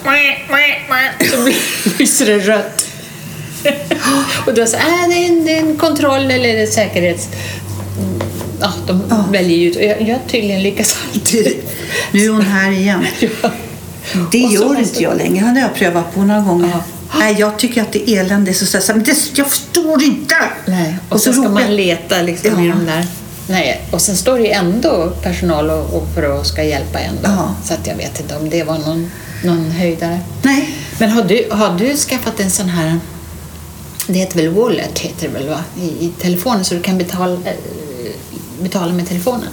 så 1.32 1.44
blir- 1.44 1.98
lyser 2.00 2.26
det 2.26 2.40
rött. 2.40 2.88
och 4.48 4.54
då 4.54 4.66
säger 4.66 4.84
äh, 4.86 5.10
det, 5.10 5.16
är 5.16 5.28
en, 5.30 5.46
det 5.46 5.52
är 5.56 5.60
en 5.60 5.78
kontroll 5.78 6.32
eller 6.32 6.58
en 6.58 6.68
säkerhets... 6.68 7.30
Ja, 8.62 8.74
de 8.88 9.04
Ja. 9.10 9.26
väljer 9.32 9.58
ju 9.58 9.70
ut. 9.70 9.76
Och 9.76 9.84
Jag, 9.84 10.02
jag 10.02 10.20
tydligen 10.28 10.64
lyckas 10.64 10.98
alltid. 11.14 11.56
Nu 12.12 12.26
är 12.26 12.30
hon 12.30 12.42
här 12.42 12.72
igen. 12.72 13.06
ja. 13.20 13.52
Det 14.32 14.48
så 14.48 14.54
gör 14.54 14.80
inte 14.80 15.04
jag 15.04 15.18
längre. 15.18 15.34
Det 15.40 15.46
hade 15.48 15.60
jag 15.60 15.76
prövat 15.76 16.14
på 16.16 16.22
några 16.22 16.42
gånger. 16.42 16.70
Ja. 16.74 16.84
Nej, 17.20 17.36
jag 17.40 17.60
tycker 17.60 17.82
att 17.82 17.92
det 17.92 18.10
är 18.10 18.20
elände. 18.22 18.54
Så 18.54 18.66
stressat. 18.66 18.96
Men 18.96 19.06
det, 19.06 19.18
jag 19.36 19.50
förstår 19.50 20.04
inte! 20.04 20.36
Nej, 20.66 20.98
och, 21.10 21.14
Och 21.16 21.22
så, 21.22 21.34
så 21.34 21.42
ska 21.42 21.50
man 21.52 21.76
leta 21.76 22.22
liksom 22.22 22.60
i 22.60 22.68
Ja. 22.68 22.74
de 22.74 22.86
där. 22.86 23.08
Nej, 23.48 23.82
och 23.92 24.02
sen 24.02 24.18
står 24.18 24.38
det 24.38 24.44
ju 24.44 24.50
ändå 24.52 25.14
personal 25.24 25.70
och, 25.70 25.94
och 25.94 26.08
för 26.16 26.40
att 26.40 26.48
ska 26.48 26.64
hjälpa 26.64 27.00
en. 27.00 27.18
Ja. 27.24 27.56
Så 27.66 27.74
att 27.74 27.88
jag 27.88 27.96
vet 27.96 28.20
inte 28.20 28.36
om 28.38 28.50
det 28.50 28.64
var 28.64 28.78
någon, 28.78 29.12
någon 29.44 29.72
höjdare. 29.72 30.20
Nej. 30.42 30.76
Men 31.00 31.10
har 31.10 31.24
du, 31.24 31.48
har 31.52 31.78
du 31.80 31.96
skaffat 31.98 32.40
en 32.40 32.52
sån 32.52 32.70
här, 32.70 33.00
det 34.08 34.20
heter 34.20 34.38
väl 34.38 34.50
Wallet 34.50 35.00
heter 35.00 35.28
det 35.28 35.34
väl 35.34 35.50
va? 35.50 35.64
I, 35.82 35.86
i 35.86 36.12
telefonen 36.22 36.66
så 36.66 36.74
du 36.76 36.82
kan 36.82 36.98
betala, 36.98 37.34
eh, 37.34 37.54
betala 38.62 38.94
med 38.94 39.08
telefonen? 39.08 39.50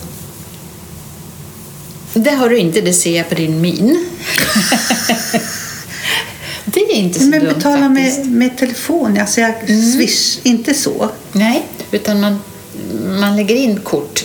Det 2.15 2.31
har 2.31 2.49
du 2.49 2.59
inte, 2.59 2.81
det 2.81 2.93
ser 2.93 3.17
jag 3.17 3.29
på 3.29 3.35
din 3.35 3.61
min. 3.61 4.05
det 6.75 6.81
är 6.81 6.95
inte 6.95 7.21
så 7.21 7.27
Men 7.27 7.45
dumt 7.45 7.55
betala 7.55 7.89
faktiskt. 7.95 8.19
med, 8.19 8.27
med 8.33 8.59
telefon, 8.59 9.19
alltså 9.21 9.41
jag, 9.41 9.55
swish, 9.69 10.39
inte 10.43 10.75
så. 10.75 11.11
Nej, 11.33 11.63
utan 11.91 12.21
man, 12.21 12.41
man 13.21 13.37
lägger 13.37 13.55
in 13.55 13.81
kort 13.81 14.25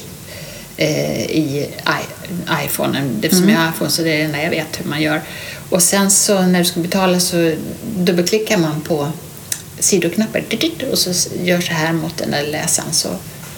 eh, 0.78 1.22
i 1.26 1.68
i- 1.70 2.66
iPhonen. 2.66 3.20
Eftersom 3.24 3.50
jag 3.50 3.60
har 3.60 3.70
iPhone 3.70 3.92
så 3.92 4.02
det 4.02 4.10
är 4.10 4.18
det 4.18 4.24
enda 4.24 4.44
jag 4.44 4.50
vet 4.50 4.80
hur 4.80 4.90
man 4.90 5.02
gör. 5.02 5.22
Och 5.70 5.84
sen 5.84 6.12
så 6.12 6.42
när 6.42 6.60
du 6.60 6.66
ska 6.66 6.80
betala 6.80 7.20
så 7.20 7.56
dubbelklickar 7.98 8.58
man 8.58 8.82
på 8.82 9.08
sidoknappen 9.80 10.44
och 10.92 10.98
så 11.00 11.30
gör 11.44 11.62
så 11.62 11.74
här 11.74 11.94
mot 11.94 12.18
den 12.18 12.32
där 12.32 12.48
läsaren 12.48 12.94
så, 12.94 13.10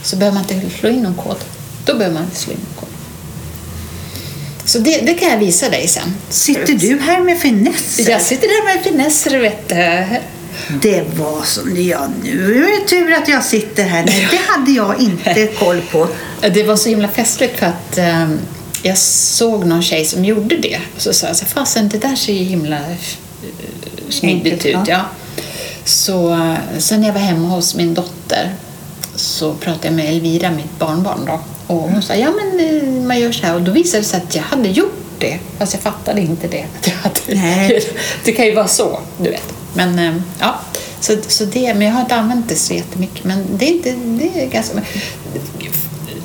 så 0.04 0.15
behöver 0.15 0.36
man 0.41 0.52
inte 0.52 0.78
slå 0.80 0.89
in 0.89 1.04
någon 1.04 1.15
kod. 1.15 1.38
Då 1.86 1.93
behöver 1.95 2.13
man 2.13 2.24
inte 2.24 2.36
slå 2.36 2.54
in 2.54 2.60
någon 2.60 2.76
kod. 2.80 2.89
Så 4.65 4.80
det, 4.80 5.01
det 5.01 5.13
kan 5.13 5.30
jag 5.30 5.38
visa 5.38 5.69
dig 5.69 5.88
sen. 5.88 6.15
Sitter 6.30 6.73
du 6.73 6.99
här 6.99 7.21
med 7.21 7.39
finesser? 7.39 8.10
Jag 8.10 8.21
sitter 8.21 8.47
där 8.47 8.75
med 8.75 8.84
finesser, 8.84 9.39
vet 9.39 9.69
du. 9.69 10.06
Det 10.82 11.04
var 11.17 11.41
som 11.43 11.84
jag 11.86 12.12
nu. 12.23 12.54
Det 12.54 12.69
är 12.84 12.88
tur 12.88 13.13
att 13.13 13.28
jag 13.28 13.43
sitter 13.43 13.84
här. 13.84 14.06
Nej, 14.06 14.28
det 14.32 14.39
hade 14.51 14.71
jag 14.71 15.01
inte 15.01 15.47
koll 15.60 15.82
på. 15.91 16.08
Det 16.41 16.63
var 16.63 16.75
så 16.75 16.89
himla 16.89 17.08
festligt 17.08 17.60
för 17.60 17.65
att 17.65 17.97
ehm, 17.97 18.39
jag 18.82 18.97
såg 18.97 19.65
någon 19.65 19.84
tjej 19.84 20.06
som 20.06 20.25
gjorde 20.25 20.58
det. 20.58 20.80
Och 20.95 21.01
så 21.01 21.13
sa 21.13 21.28
jag 21.28 21.38
fasen 21.38 21.89
det 21.89 21.97
där 21.97 22.15
ser 22.15 22.34
ju 22.34 22.43
himla 22.43 22.75
eh, 22.78 22.95
smidigt 24.10 24.65
ut. 24.65 24.73
ja. 24.73 24.84
Ja. 24.88 25.01
Så 25.84 26.34
eh, 26.34 26.56
sen 26.78 26.99
när 27.01 27.08
jag 27.08 27.13
var 27.13 27.21
hemma 27.21 27.47
hos 27.47 27.75
min 27.75 27.93
dotter 27.93 28.54
så 29.15 29.54
pratade 29.54 29.88
jag 29.88 29.93
med 29.93 30.10
Elvira, 30.10 30.51
mitt 30.51 30.80
barnbarn 30.80 31.25
då. 31.25 31.39
Och 31.67 31.75
hon 31.75 32.01
sa, 32.01 32.15
ja 32.15 32.32
men 32.32 32.60
eh, 32.60 33.06
man 33.08 33.19
gör 33.19 33.32
så 33.32 33.45
här. 33.45 33.56
Och 33.56 33.62
då 33.62 33.71
visade 33.71 34.04
det 34.04 34.08
sig 34.08 34.21
att 34.28 34.36
jag 34.36 34.43
hade 34.43 34.69
gjort 34.69 35.01
det. 35.19 35.39
Fast 35.58 35.73
jag 35.73 35.82
fattade 35.82 36.21
inte 36.21 36.47
det. 36.47 36.65
Nej. 37.36 37.82
det 38.25 38.32
kan 38.32 38.45
ju 38.45 38.56
vara 38.56 38.67
så, 38.67 38.99
du 39.17 39.30
vet. 39.30 39.54
Men 39.73 39.99
eh, 39.99 40.15
ja, 40.39 40.56
så, 40.99 41.13
så 41.28 41.45
det, 41.45 41.73
men 41.73 41.82
jag 41.88 41.93
har 41.93 42.01
inte 42.01 42.15
använt 42.15 42.49
det 42.49 42.56
så 42.56 42.73
jättemycket. 42.73 43.23
Men 43.23 43.45
det 43.58 43.65
är 43.65 43.71
inte, 43.71 43.91
det 43.91 44.43
är 44.43 44.47
ganska... 44.47 44.82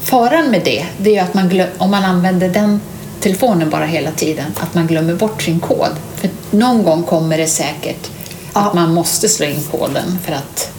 Faran 0.02 0.50
med 0.50 0.60
det, 0.64 0.86
det 0.98 1.10
är 1.10 1.14
ju 1.14 1.20
att 1.20 1.34
man 1.34 1.48
glöm, 1.48 1.68
om 1.78 1.90
man 1.90 2.04
använder 2.04 2.48
den 2.48 2.80
telefonen 3.20 3.70
bara 3.70 3.84
hela 3.84 4.10
tiden, 4.10 4.46
att 4.60 4.74
man 4.74 4.86
glömmer 4.86 5.14
bort 5.14 5.42
sin 5.42 5.60
kod. 5.60 5.88
För 6.16 6.30
någon 6.50 6.82
gång 6.82 7.02
kommer 7.02 7.38
det 7.38 7.46
säkert 7.46 8.10
Ja. 8.52 8.60
att 8.60 8.74
man 8.74 8.94
måste 8.94 9.28
slå 9.28 9.46
in 9.46 9.62
koden 9.70 10.18
för 10.24 10.32
att 10.32 10.70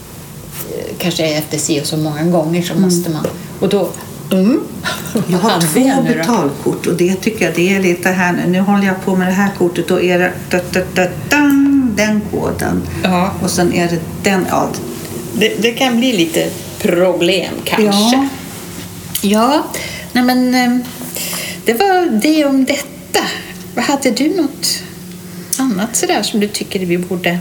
eh, 0.71 0.95
kanske 0.97 1.25
efter 1.25 1.57
si 1.57 1.81
och 1.81 1.85
så 1.85 1.97
många 1.97 2.23
gånger 2.23 2.61
så 2.61 2.75
måste 2.75 3.09
man. 3.09 3.27
Och 3.59 3.69
då... 3.69 3.89
Mm. 4.31 4.59
Jag 5.27 5.37
har 5.37 5.61
två 5.73 6.01
betalkort 6.01 6.87
och 6.87 6.93
det 6.93 7.15
tycker 7.15 7.45
jag 7.45 7.55
det 7.55 7.75
är 7.75 7.79
lite 7.79 8.09
här 8.09 8.33
nu. 8.33 8.47
Nu 8.47 8.59
håller 8.59 8.87
jag 8.87 9.05
på 9.05 9.15
med 9.15 9.27
det 9.27 9.33
här 9.33 9.49
kortet. 9.57 9.87
Då 9.87 10.01
är 10.01 10.19
det 10.19 10.31
da, 10.49 10.59
da, 10.71 10.79
da, 10.95 11.07
dan, 11.29 11.93
den 11.97 12.21
koden. 12.31 12.81
Ja. 13.03 13.31
Och 13.41 13.49
sen 13.49 13.73
är 13.73 13.87
det 13.87 13.99
den. 14.23 14.45
Ja, 14.49 14.69
Det, 15.33 15.61
det 15.61 15.71
kan 15.71 15.97
bli 15.97 16.13
lite 16.13 16.49
problem 16.79 17.53
kanske. 17.63 18.15
Ja. 18.15 18.27
Ja, 19.23 19.63
nej 20.11 20.23
men 20.23 20.55
eh, 20.55 20.85
det 21.65 21.73
var 21.73 22.21
det 22.21 22.45
om 22.45 22.65
detta. 22.65 23.19
Hade 23.75 24.11
du 24.11 24.35
något 24.35 24.83
annat 25.57 25.95
sådär 25.95 26.23
som 26.23 26.39
du 26.39 26.47
tycker 26.47 26.79
vi 26.79 26.97
borde 26.97 27.39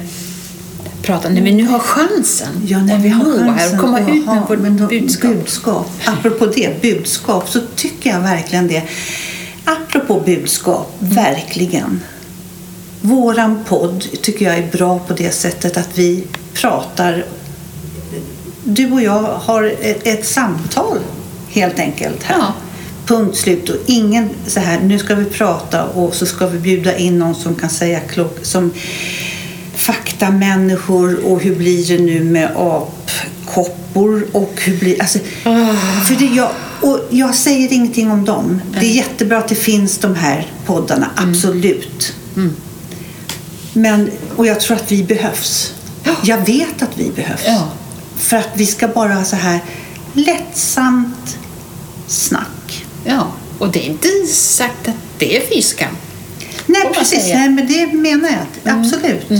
prata? 1.03 1.29
När 1.29 1.43
vi 1.43 1.53
nu 1.53 1.67
har 1.67 1.79
chansen. 1.79 2.49
Ja, 2.67 2.79
när 2.79 2.99
vi 2.99 3.09
har 3.09 3.25
chansen 3.25 3.55
här 3.55 3.75
och 3.75 3.81
komma 3.81 3.99
att 3.99 4.51
ut 4.53 4.61
med 4.61 4.81
vårt 4.81 4.91
budskap. 4.91 5.35
budskap. 5.35 5.91
Apropå 6.05 6.47
det, 6.47 6.83
budskap, 6.83 7.49
så 7.49 7.61
tycker 7.77 8.11
jag 8.11 8.21
verkligen 8.21 8.69
det. 8.69 8.83
Apropå 9.65 10.23
budskap, 10.27 10.95
verkligen. 10.99 12.01
Våran 13.01 13.65
podd 13.69 14.07
tycker 14.23 14.45
jag 14.45 14.59
är 14.59 14.71
bra 14.73 14.99
på 14.99 15.15
det 15.15 15.31
sättet 15.31 15.77
att 15.77 15.99
vi 15.99 16.25
pratar. 16.55 17.25
Du 18.65 18.93
och 18.93 19.03
jag 19.03 19.23
har 19.23 19.75
ett, 19.81 20.07
ett 20.07 20.27
samtal 20.27 20.99
helt 21.49 21.79
enkelt 21.79 22.23
här. 22.23 22.39
Ja. 22.39 22.53
Punkt 23.07 23.37
slut. 23.37 23.69
Och 23.69 23.77
ingen 23.87 24.31
så 24.47 24.61
här, 24.61 24.81
nu 24.81 24.99
ska 24.99 25.15
vi 25.15 25.25
prata 25.25 25.85
och 25.85 26.15
så 26.15 26.27
ska 26.27 26.47
vi 26.47 26.59
bjuda 26.59 26.97
in 26.97 27.19
någon 27.19 27.35
som 27.35 27.55
kan 27.55 27.71
säga 27.71 28.01
klock, 28.01 28.39
som 28.43 28.73
faktamänniskor 29.81 31.25
och 31.25 31.41
hur 31.41 31.55
blir 31.55 31.89
det 31.89 31.99
nu 32.05 32.25
med 32.25 32.51
apkoppor 32.57 34.27
och 34.33 34.53
hur 34.57 34.79
blir 34.79 35.01
alltså, 35.01 35.19
för 36.09 36.19
det 36.19 36.25
jag, 36.25 36.51
och 36.81 37.01
jag 37.11 37.35
säger 37.35 37.73
ingenting 37.73 38.11
om 38.11 38.25
dem. 38.25 38.61
Det 38.73 38.87
är 38.87 38.93
jättebra 38.93 39.39
att 39.39 39.49
det 39.49 39.55
finns 39.55 39.99
de 39.99 40.15
här 40.15 40.47
poddarna, 40.67 41.11
absolut. 41.17 42.13
Men, 43.73 44.11
och 44.37 44.47
jag 44.47 44.61
tror 44.61 44.77
att 44.77 44.93
vi 44.93 45.03
behövs. 45.03 45.75
Ja. 46.05 46.13
Jag 46.25 46.47
vet 46.47 46.83
att 46.83 46.99
vi 46.99 47.11
behövs. 47.11 47.43
Ja. 47.47 47.69
För 48.19 48.37
att 48.37 48.49
vi 48.55 48.67
ska 48.67 48.89
bara 48.89 49.15
ha 49.15 49.25
så 49.25 49.37
här 49.37 49.61
lättsamt 50.13 51.39
snack. 52.07 52.85
Ja, 53.05 53.33
och 53.59 53.73
det 53.73 53.87
är 53.87 53.91
inte 53.91 54.09
sagt 54.33 54.89
att 54.89 54.95
det 55.19 55.37
är 55.37 55.41
fyskam. 55.41 55.97
Nej, 56.67 56.81
Får 56.83 56.89
man 56.89 56.95
precis. 56.95 57.25
Nej, 57.35 57.49
men 57.49 57.67
det 57.67 57.87
menar 57.93 58.29
jag. 58.29 58.79
Absolut. 58.79 59.31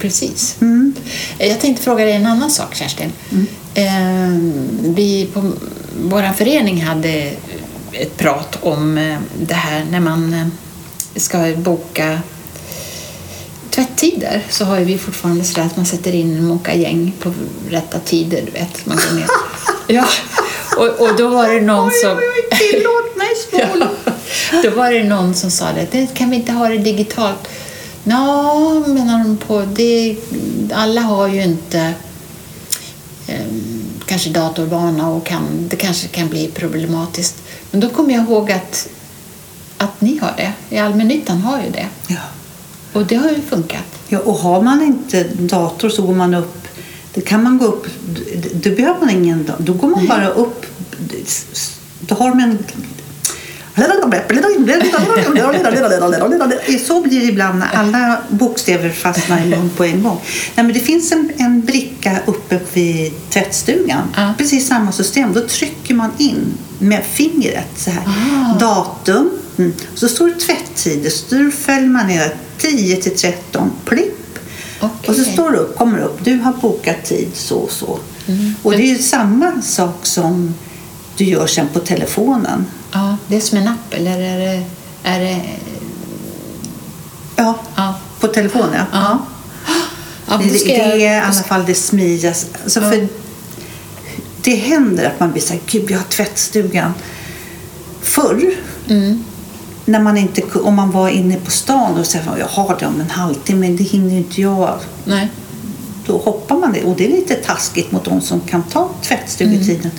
Precis. 0.00 0.56
Mm. 0.60 0.94
Jag 1.38 1.60
tänkte 1.60 1.82
fråga 1.82 2.04
dig 2.04 2.14
en 2.14 2.26
annan 2.26 2.50
sak, 2.50 2.74
Kerstin. 2.74 3.12
Eh, 3.74 4.28
vi 4.82 5.28
på 5.34 5.52
vår 6.02 6.32
förening 6.32 6.82
hade 6.82 7.32
ett 7.92 8.16
prat 8.16 8.58
om 8.60 8.98
eh, 8.98 9.18
det 9.40 9.54
här 9.54 9.84
när 9.90 10.00
man 10.00 10.34
eh, 10.34 10.46
ska 11.16 11.52
boka 11.56 12.20
tvättider 13.70 14.42
så 14.50 14.64
har 14.64 14.80
vi 14.80 14.98
fortfarande 14.98 15.44
så 15.44 15.60
att 15.60 15.76
man 15.76 15.86
sätter 15.86 16.14
in 16.14 16.36
en 16.36 16.44
mokagäng 16.44 17.12
på 17.20 17.32
rätta 17.70 17.98
tider, 17.98 18.42
du 18.46 18.52
vet. 18.52 18.86
Man 18.86 18.96
går 18.96 19.16
ner. 19.16 19.26
ja, 19.86 20.06
och, 20.76 21.08
och 21.08 21.16
då 21.16 21.28
var 21.28 21.48
det 21.48 21.60
någon 21.60 21.90
som... 21.90 22.10
oj, 22.10 22.24
oj, 22.50 22.58
tillåt 22.58 23.16
mig 23.16 23.28
spola. 23.48 23.90
Ja, 24.04 24.12
då 24.62 24.70
var 24.70 24.92
det 24.92 25.04
någon 25.04 25.34
som 25.34 25.50
sa 25.50 25.72
det, 25.72 25.86
det 25.90 26.14
kan 26.14 26.30
vi 26.30 26.36
inte 26.36 26.52
ha 26.52 26.68
det 26.68 26.78
digitalt? 26.78 27.48
Nå, 28.04 28.84
menar 28.86 29.18
de 29.18 29.36
på, 29.36 29.64
det, 29.74 30.16
alla 30.72 31.00
har 31.00 31.28
ju 31.28 31.42
inte 31.42 31.94
eh, 33.26 33.46
kanske 34.06 34.30
datorvana 34.30 35.08
och 35.08 35.26
kan, 35.26 35.68
det 35.68 35.76
kanske 35.76 36.08
kan 36.08 36.28
bli 36.28 36.48
problematiskt. 36.48 37.42
Men 37.70 37.80
då 37.80 37.88
kommer 37.88 38.14
jag 38.14 38.24
ihåg 38.24 38.52
att, 38.52 38.88
att 39.78 40.00
ni 40.00 40.18
har 40.18 40.34
det. 40.36 40.52
I 40.76 40.78
allmännyttan 40.78 41.38
har 41.40 41.62
ju 41.62 41.70
det. 41.70 41.86
Ja. 42.08 42.20
Och 42.92 43.06
det 43.06 43.16
har 43.16 43.30
ju 43.30 43.40
funkat. 43.40 43.84
Ja, 44.08 44.18
och 44.18 44.34
har 44.34 44.62
man 44.62 44.82
inte 44.82 45.24
dator 45.24 45.88
så 45.88 46.02
går 46.02 46.14
man 46.14 46.34
upp. 46.34 46.68
Det 47.14 47.20
kan 47.20 47.42
man 47.42 47.58
gå 47.58 47.64
upp. 47.64 47.86
Då 48.52 48.70
behöver 48.70 49.00
man 49.00 49.10
ingen 49.10 49.44
dator. 49.44 49.64
Då 49.64 49.72
går 49.72 49.88
man 49.88 50.06
bara 50.06 50.28
upp. 50.28 50.66
Då 52.00 52.14
har 52.14 52.28
man 52.28 52.40
en... 52.40 52.58
Så 56.86 57.00
blir 57.00 57.20
det 57.20 57.26
ibland 57.26 57.58
när 57.58 57.68
alla 57.74 58.18
bokstäver 58.28 58.90
fastnar 58.90 59.44
i 59.44 59.48
mun 59.48 59.70
på 59.76 59.84
en 59.84 60.02
gång. 60.02 60.20
Nej, 60.54 60.66
men 60.66 60.72
det 60.72 60.80
finns 60.80 61.12
en, 61.12 61.32
en 61.36 61.60
bricka 61.60 62.18
uppe 62.26 62.60
vid 62.72 63.12
tvättstugan. 63.30 64.02
Ja. 64.16 64.34
Precis 64.38 64.66
samma 64.66 64.92
system. 64.92 65.32
Då 65.32 65.46
trycker 65.46 65.94
man 65.94 66.10
in 66.18 66.58
med 66.78 67.04
fingret 67.04 67.68
så 67.76 67.90
här. 67.90 68.02
Ah. 68.06 68.58
Datum. 68.58 69.30
Mm. 69.58 69.72
Så 69.94 70.08
står 70.08 70.28
det 70.28 70.34
tvätttider. 70.34 71.10
Så 71.10 71.34
då 71.34 71.50
följer 71.50 71.88
man 71.88 72.06
ner 72.06 72.34
10 72.58 72.96
till 72.96 73.16
13. 73.16 73.70
Plipp. 73.84 74.38
Okej. 74.80 75.08
Och 75.08 75.14
så 75.14 75.24
står 75.24 75.50
det 75.50 75.58
upp, 75.58 75.78
kommer 75.78 75.98
upp. 75.98 76.24
Du 76.24 76.38
har 76.38 76.52
bokat 76.52 77.04
tid 77.04 77.28
så 77.34 77.56
och 77.56 77.70
så. 77.70 77.98
Mm. 78.26 78.54
Och 78.62 78.72
det 78.72 78.82
är 78.82 78.86
ju 78.86 78.98
samma 78.98 79.62
sak 79.62 80.06
som 80.06 80.54
du 81.16 81.24
gör 81.24 81.46
sen 81.46 81.68
på 81.72 81.80
telefonen. 81.80 82.66
Ja, 82.92 83.16
det 83.28 83.36
är 83.36 83.40
som 83.40 83.58
en 83.58 83.68
app, 83.68 83.92
eller 83.94 84.20
är 84.20 84.38
det... 84.38 84.62
Är 85.02 85.20
det 85.20 85.42
Ja, 87.36 87.54
ja. 87.76 87.94
på 88.20 88.26
telefonen. 88.28 88.72
Ja. 88.74 88.84
Ja. 88.92 89.18
Ja, 90.28 90.36
Det, 90.36 90.44
det 90.64 90.72
jag- 90.76 90.86
är 91.02 91.16
i 91.16 91.20
då 91.20 91.26
alla 91.26 91.42
fall 91.42 91.64
det 91.66 91.74
smidigas. 91.74 92.46
Alltså 92.64 92.80
för 92.80 93.08
det 94.42 94.54
händer 94.54 95.04
att 95.06 95.20
man 95.20 95.32
blir 95.32 95.42
så 95.42 95.52
här, 95.52 95.60
gud 95.66 95.90
jag 95.90 95.98
har 95.98 96.04
tvättstugan. 96.04 96.94
Förr, 98.02 98.50
Mm. 98.88 99.24
när 99.84 100.00
man 100.00 100.16
inte, 100.16 100.42
om 100.58 100.74
man 100.74 100.90
var 100.90 101.08
inne 101.08 101.36
på 101.36 101.50
stan 101.50 101.98
och 101.98 102.06
sa 102.06 102.18
jag 102.38 102.46
har 102.46 102.76
det 102.80 102.86
om 102.86 103.00
en 103.00 103.10
halvtimme, 103.10 103.60
men 103.60 103.76
det 103.76 103.84
hinner 103.84 104.16
inte 104.16 104.40
jag. 104.40 104.78
Nej. 105.04 105.28
Då 106.06 106.18
hoppar 106.18 106.56
man 106.58 106.72
det. 106.72 106.84
Och 106.84 106.96
det 106.96 107.06
är 107.06 107.10
lite 107.10 107.34
taskigt 107.34 107.92
mot 107.92 108.04
de 108.04 108.20
som 108.20 108.40
kan 108.40 108.62
ta 108.62 108.88
tvättstugetiden. 109.02 109.90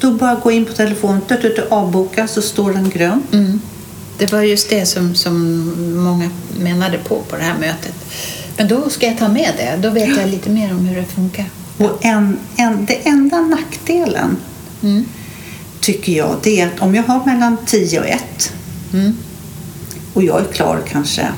Då 0.00 0.10
bara 0.10 0.34
gå 0.34 0.50
in 0.50 0.64
på 0.64 0.72
telefonen, 0.72 1.20
tut, 1.20 1.42
tut, 1.42 1.58
avboka, 1.70 2.28
så 2.28 2.42
står 2.42 2.72
den 2.72 2.90
grön. 2.90 3.22
Mm. 3.32 3.60
Det 4.18 4.32
var 4.32 4.42
just 4.42 4.70
det 4.70 4.86
som, 4.86 5.14
som 5.14 5.64
många 6.04 6.30
menade 6.60 6.98
på 6.98 7.22
på 7.30 7.36
det 7.36 7.42
här 7.42 7.58
mötet. 7.58 7.94
Men 8.56 8.68
då 8.68 8.90
ska 8.90 9.06
jag 9.06 9.18
ta 9.18 9.28
med 9.28 9.52
det. 9.56 9.76
Då 9.82 9.90
vet 9.90 10.16
jag 10.18 10.28
lite 10.28 10.50
mer 10.50 10.70
om 10.72 10.78
hur 10.86 10.96
det 10.96 11.04
funkar. 11.06 11.44
Och 11.78 12.04
en, 12.04 12.38
en, 12.56 12.86
det 12.86 13.08
enda 13.08 13.40
nackdelen 13.40 14.36
Mm. 14.82 15.04
tycker 15.80 16.12
jag 16.12 16.36
det 16.42 16.60
är 16.60 16.66
att 16.66 16.80
om 16.80 16.94
jag 16.94 17.02
har 17.02 17.24
mellan 17.24 17.56
10 17.66 18.00
och 18.00 18.06
1 18.06 18.52
Mm. 18.92 19.16
Och 20.14 20.22
jag 20.22 20.40
är 20.40 20.44
klar 20.52 20.82
kanske 20.88 21.28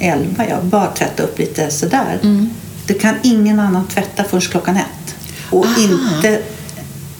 11. 0.00 0.46
Jag 0.48 0.64
bara 0.64 0.86
tvättar 0.86 1.24
upp 1.24 1.38
lite 1.38 1.70
sådär. 1.70 2.18
Mm. 2.22 2.50
Det 2.86 2.94
kan 2.94 3.14
ingen 3.22 3.60
annan 3.60 3.86
tvätta 3.86 4.24
först 4.24 4.50
klockan 4.50 4.76
ett. 4.76 5.14
Och 5.50 5.66
Aha. 5.66 5.74
inte 5.78 6.42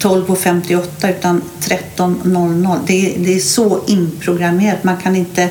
12.58 0.02 1.10
utan 1.18 1.42
13.00. 1.60 2.78
Det, 2.86 3.14
det 3.18 3.34
är 3.34 3.40
så 3.40 3.80
inprogrammerat. 3.86 4.84
Man 4.84 4.96
kan 4.96 5.16
inte 5.16 5.48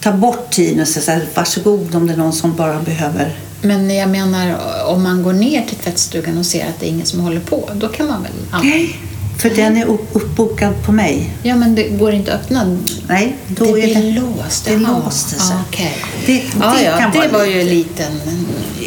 ta 0.00 0.12
bort 0.12 0.50
tiden 0.50 0.80
och 0.80 0.88
säga 0.88 1.20
varsågod 1.34 1.94
om 1.94 2.06
det 2.06 2.12
är 2.12 2.16
någon 2.16 2.32
som 2.32 2.56
bara 2.56 2.80
behöver 2.80 3.34
Men 3.62 3.94
jag 3.94 4.08
menar, 4.08 4.56
om 4.86 5.02
man 5.02 5.22
går 5.22 5.32
ner 5.32 5.64
till 5.68 5.76
tvättstugan 5.76 6.38
och 6.38 6.46
ser 6.46 6.60
att 6.68 6.80
det 6.80 6.86
är 6.86 6.90
ingen 6.90 7.06
som 7.06 7.20
håller 7.20 7.40
på, 7.40 7.70
då 7.74 7.88
kan 7.88 8.06
man 8.06 8.22
väl... 8.22 8.32
Nej, 8.62 8.96
för 9.38 9.50
den 9.50 9.76
är 9.76 9.86
upp- 9.86 10.08
uppbokad 10.12 10.82
på 10.86 10.92
mig. 10.92 11.30
Ja, 11.42 11.56
men 11.56 11.74
det 11.74 11.82
går 11.82 12.12
inte 12.12 12.34
att 12.34 12.40
öppna. 12.40 12.78
Nej, 13.08 13.36
då 13.48 13.64
det 13.64 13.70
är 13.70 13.74
blir 13.74 14.12
det... 14.12 14.20
låst. 14.20 14.64
det 14.64 14.72
jaha. 14.72 15.02
låste 15.04 15.34
sig. 15.40 15.56
Okej. 15.68 15.92
Det- 16.26 16.32
det 16.32 16.84
ja, 16.84 16.98
kan 16.98 17.10
det 17.12 17.18
vara 17.18 17.28
var 17.38 17.44
ju 17.44 17.60
en 17.60 17.66
liten... 17.68 18.12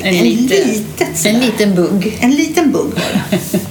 En, 0.04 0.15
En 0.15 0.24
liten, 0.24 0.68
litet 0.68 1.26
en 1.26 1.39
liten 1.39 1.76
bugg. 1.76 2.18
En 2.22 2.32
liten 2.32 2.72
bugg 2.72 2.86
var 2.94 3.22
det. 3.30 3.60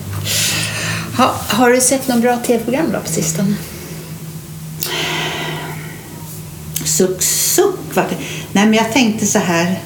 Ha, 1.19 1.35
har 1.49 1.71
du 1.71 1.81
sett 1.81 2.09
något 2.09 2.23
bra 2.23 2.37
tv-program 2.37 2.93
då 2.93 3.01
på 3.01 3.09
sistone? 3.09 3.55
Suck, 6.85 7.23
suck. 7.23 7.95
Det. 7.95 8.17
Nej, 8.53 8.67
men 8.67 8.75
jag 8.75 8.93
tänkte 8.93 9.27
så 9.27 9.39
här. 9.39 9.79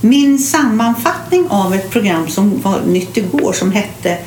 Min 0.00 0.38
sammanfattning 0.38 1.48
av 1.48 1.74
ett 1.74 1.90
program 1.90 2.28
som 2.28 2.60
var 2.60 2.80
nytt 2.80 3.16
igår 3.16 3.52
som 3.52 3.72
hette 3.72 4.18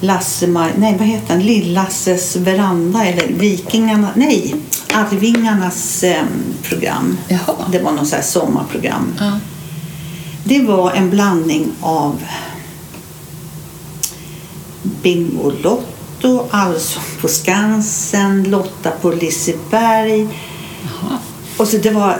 Lasse 0.00 0.46
nej 0.76 0.96
vad 0.98 1.08
heter 1.08 1.34
den? 1.34 1.42
Lill-Lasses 1.42 2.36
veranda 2.36 3.04
eller 3.04 3.26
Vikingarna, 3.28 4.08
nej, 4.14 4.54
Arvingarnas 4.92 6.02
eh, 6.02 6.24
program. 6.62 7.18
Jaha. 7.28 7.56
Det 7.72 7.78
var 7.78 7.92
något 7.92 8.08
så 8.08 8.16
här 8.16 8.22
sommarprogram. 8.22 9.14
Ja. 9.18 9.38
Det 10.44 10.62
var 10.62 10.92
en 10.92 11.10
blandning 11.10 11.72
av 11.80 12.22
Bingolotto, 15.04 16.48
Allsång 16.50 17.02
på 17.20 17.28
Skansen, 17.28 18.44
Lotta 18.44 18.90
på 18.90 19.10
Liseberg. 19.10 20.28
Jaha. 20.82 21.18
Och 21.56 21.68
så 21.68 21.76
det 21.76 21.90
var 21.90 22.18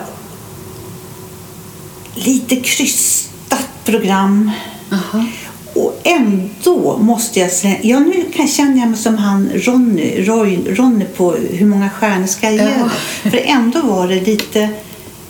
lite 2.14 2.56
krystat 2.56 3.68
program. 3.84 4.50
Jaha. 4.90 5.26
Och 5.74 6.00
ändå 6.02 6.98
måste 6.98 7.40
jag 7.40 7.52
säga, 7.52 7.76
ja 7.82 7.98
nu 7.98 8.24
kan 8.36 8.48
känner 8.48 8.78
jag 8.78 8.88
mig 8.88 8.98
som 8.98 9.18
han 9.18 9.50
Ronny, 9.54 10.24
Roy, 10.24 10.58
Ronny 10.66 11.04
på 11.04 11.32
Hur 11.32 11.66
många 11.66 11.90
stjärnor 11.90 12.26
ska 12.26 12.46
jag 12.46 12.54
ge 12.54 12.74
Ja. 12.78 12.90
För 13.30 13.36
ändå 13.44 13.80
var 13.80 14.08
det 14.08 14.20
lite, 14.20 14.68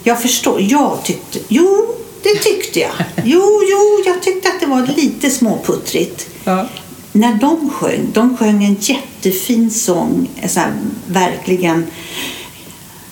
jag 0.02 0.22
förstår, 0.22 0.60
jag 0.60 0.98
tyckte, 1.04 1.38
jo 1.48 1.86
det 2.22 2.34
tyckte 2.34 2.80
jag. 2.80 2.92
Jo, 3.24 3.62
jo, 3.70 4.02
jag 4.06 4.22
tyckte 4.22 4.48
att 4.48 4.60
det 4.60 4.66
var 4.66 4.86
lite 4.96 5.30
småputtrigt. 5.30 6.26
Ja. 6.44 6.66
När 7.16 7.34
de 7.34 7.70
sjöng, 7.70 8.10
de 8.12 8.36
sjöng 8.36 8.64
en 8.64 8.76
jättefin 8.80 9.70
sång, 9.70 10.30
sån 10.46 10.62
här, 10.62 10.72
verkligen 11.06 11.86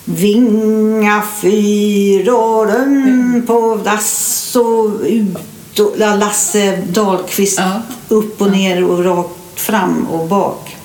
Vinga 0.05 1.23
fyråren 1.41 3.03
på 3.47 3.79
dass 3.83 4.55
och 4.55 5.01
ut 5.01 5.79
och 5.79 5.97
Lasse 5.97 6.77
Dahlqvist 6.91 7.59
Ja. 7.59 7.81
upp 8.07 8.41
och 8.41 8.51
ner 8.51 8.83
och 8.83 9.05
rakt 9.05 9.59
fram 9.59 10.07
och 10.07 10.27
bak. 10.27 10.75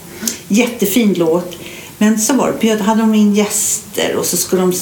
Jättefin 0.49 1.15
låt. 1.15 1.57
Men 1.99 2.19
så 2.19 2.35
var 2.35 2.55
det, 2.61 2.83
hade 2.83 3.01
de 3.01 3.15
in 3.15 3.35
gäster 3.35 4.17
och 4.17 4.25
så 4.25 4.37
skulle 4.37 4.63
de 4.63 4.73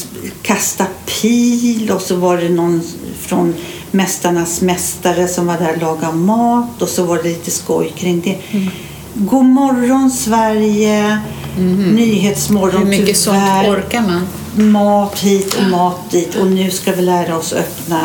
kasta 0.42 0.87
pil 1.07 1.90
och 1.90 2.01
så 2.01 2.16
var 2.16 2.37
det 2.37 2.49
någon 2.49 2.83
från 3.20 3.55
Mästarnas 3.96 4.61
mästare 4.61 5.28
som 5.28 5.46
var 5.46 5.59
där 5.59 5.72
och 5.72 5.80
lagade 5.80 6.12
mat 6.16 6.82
och 6.82 6.88
så 6.88 7.04
var 7.04 7.16
det 7.16 7.22
lite 7.28 7.50
skoj 7.50 7.92
kring 7.96 8.20
det. 8.20 8.38
Mm. 8.50 8.68
God 9.14 9.44
morgon 9.44 10.11
Sverige, 10.11 11.18
Nyhetsmorgon 11.59 12.82
Mhm. 12.82 12.92
Hur 12.92 12.98
mycket 13.00 13.16
sånt 13.16 13.37
tyvärr, 13.37 13.72
orkar 13.72 14.00
man? 14.00 14.26
mat 14.72 15.18
hit 15.18 15.54
och 15.54 15.64
mat 15.70 16.11
dit 16.11 16.37
och 16.37 16.46
nu 16.46 16.70
ska 16.70 16.92
vi 16.92 17.02
lära 17.02 17.37
oss 17.37 17.52
öppna 17.52 18.00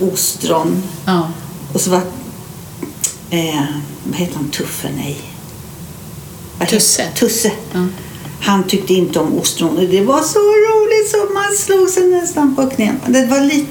ostron. 0.00 0.82
Ja. 1.06 1.28
Och 1.72 1.80
så 1.80 1.90
var, 1.90 2.00
eh, 3.30 3.64
vad 4.04 4.16
heter 4.16 4.36
han, 4.36 4.48
Tuffe? 4.48 4.88
Nej. 4.96 5.16
Tusse. 6.70 7.04
Tusse. 7.14 7.52
Ja. 7.72 7.86
Han 8.40 8.64
tyckte 8.64 8.94
inte 8.94 9.18
om 9.18 9.38
ostron. 9.38 9.88
Det 9.90 10.00
var 10.00 10.22
så 10.22 10.38
roligt 10.38 11.10
så 11.10 11.34
man 11.34 11.56
slog 11.56 11.88
sig 11.88 12.10
nästan 12.10 12.56
på 12.56 12.66
knäna. 12.70 12.98
Det 13.06 13.26
var 13.26 13.40
lite 13.40 13.66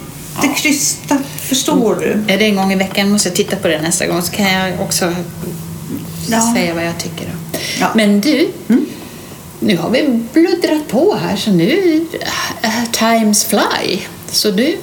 krystat, 0.55 1.21
förstår 1.37 1.95
du? 1.95 2.33
Är 2.33 2.37
det 2.37 2.45
en 2.45 2.55
gång 2.55 2.71
i 2.71 2.75
veckan 2.75 3.11
måste 3.11 3.29
jag 3.29 3.35
titta 3.35 3.55
på 3.55 3.67
det 3.67 3.81
nästa 3.81 4.07
gång 4.07 4.21
så 4.21 4.31
kan 4.31 4.51
jag 4.53 4.81
också 4.81 5.13
Ja. 6.29 6.53
säga 6.55 6.73
vad 6.73 6.85
jag 6.85 6.97
tycker. 6.97 7.27
Ja. 7.79 7.91
Men 7.95 8.21
du, 8.21 8.49
Mm. 8.69 8.85
nu 9.59 9.77
har 9.77 9.89
vi 9.89 10.19
bluddrat 10.33 10.87
på 10.87 11.15
här 11.15 11.35
så 11.35 11.51
nu 11.51 12.05
times 12.91 13.45
fly. 13.45 13.99
Så 14.31 14.51
nu 14.51 14.77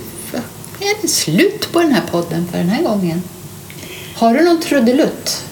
är 0.80 1.02
det 1.02 1.08
slut 1.08 1.72
på 1.72 1.80
den 1.80 1.92
här 1.92 2.02
podden 2.10 2.46
för 2.50 2.58
den 2.58 2.68
här 2.68 2.82
gången. 2.82 3.22
Har 4.14 4.34
du 4.34 4.44
någon 4.44 4.60
trudelutt? 4.60 5.44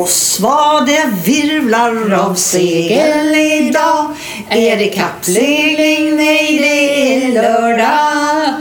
Och 0.00 0.08
svade 0.08 1.10
virvlar 1.24 2.14
av 2.14 2.34
segel 2.34 3.34
idag 3.34 4.16
Är 4.48 4.76
det 4.76 4.88
kappsegling? 4.88 6.16
Nej, 6.16 6.58
det 6.58 7.14
är 7.14 7.32
lördag 7.32 8.54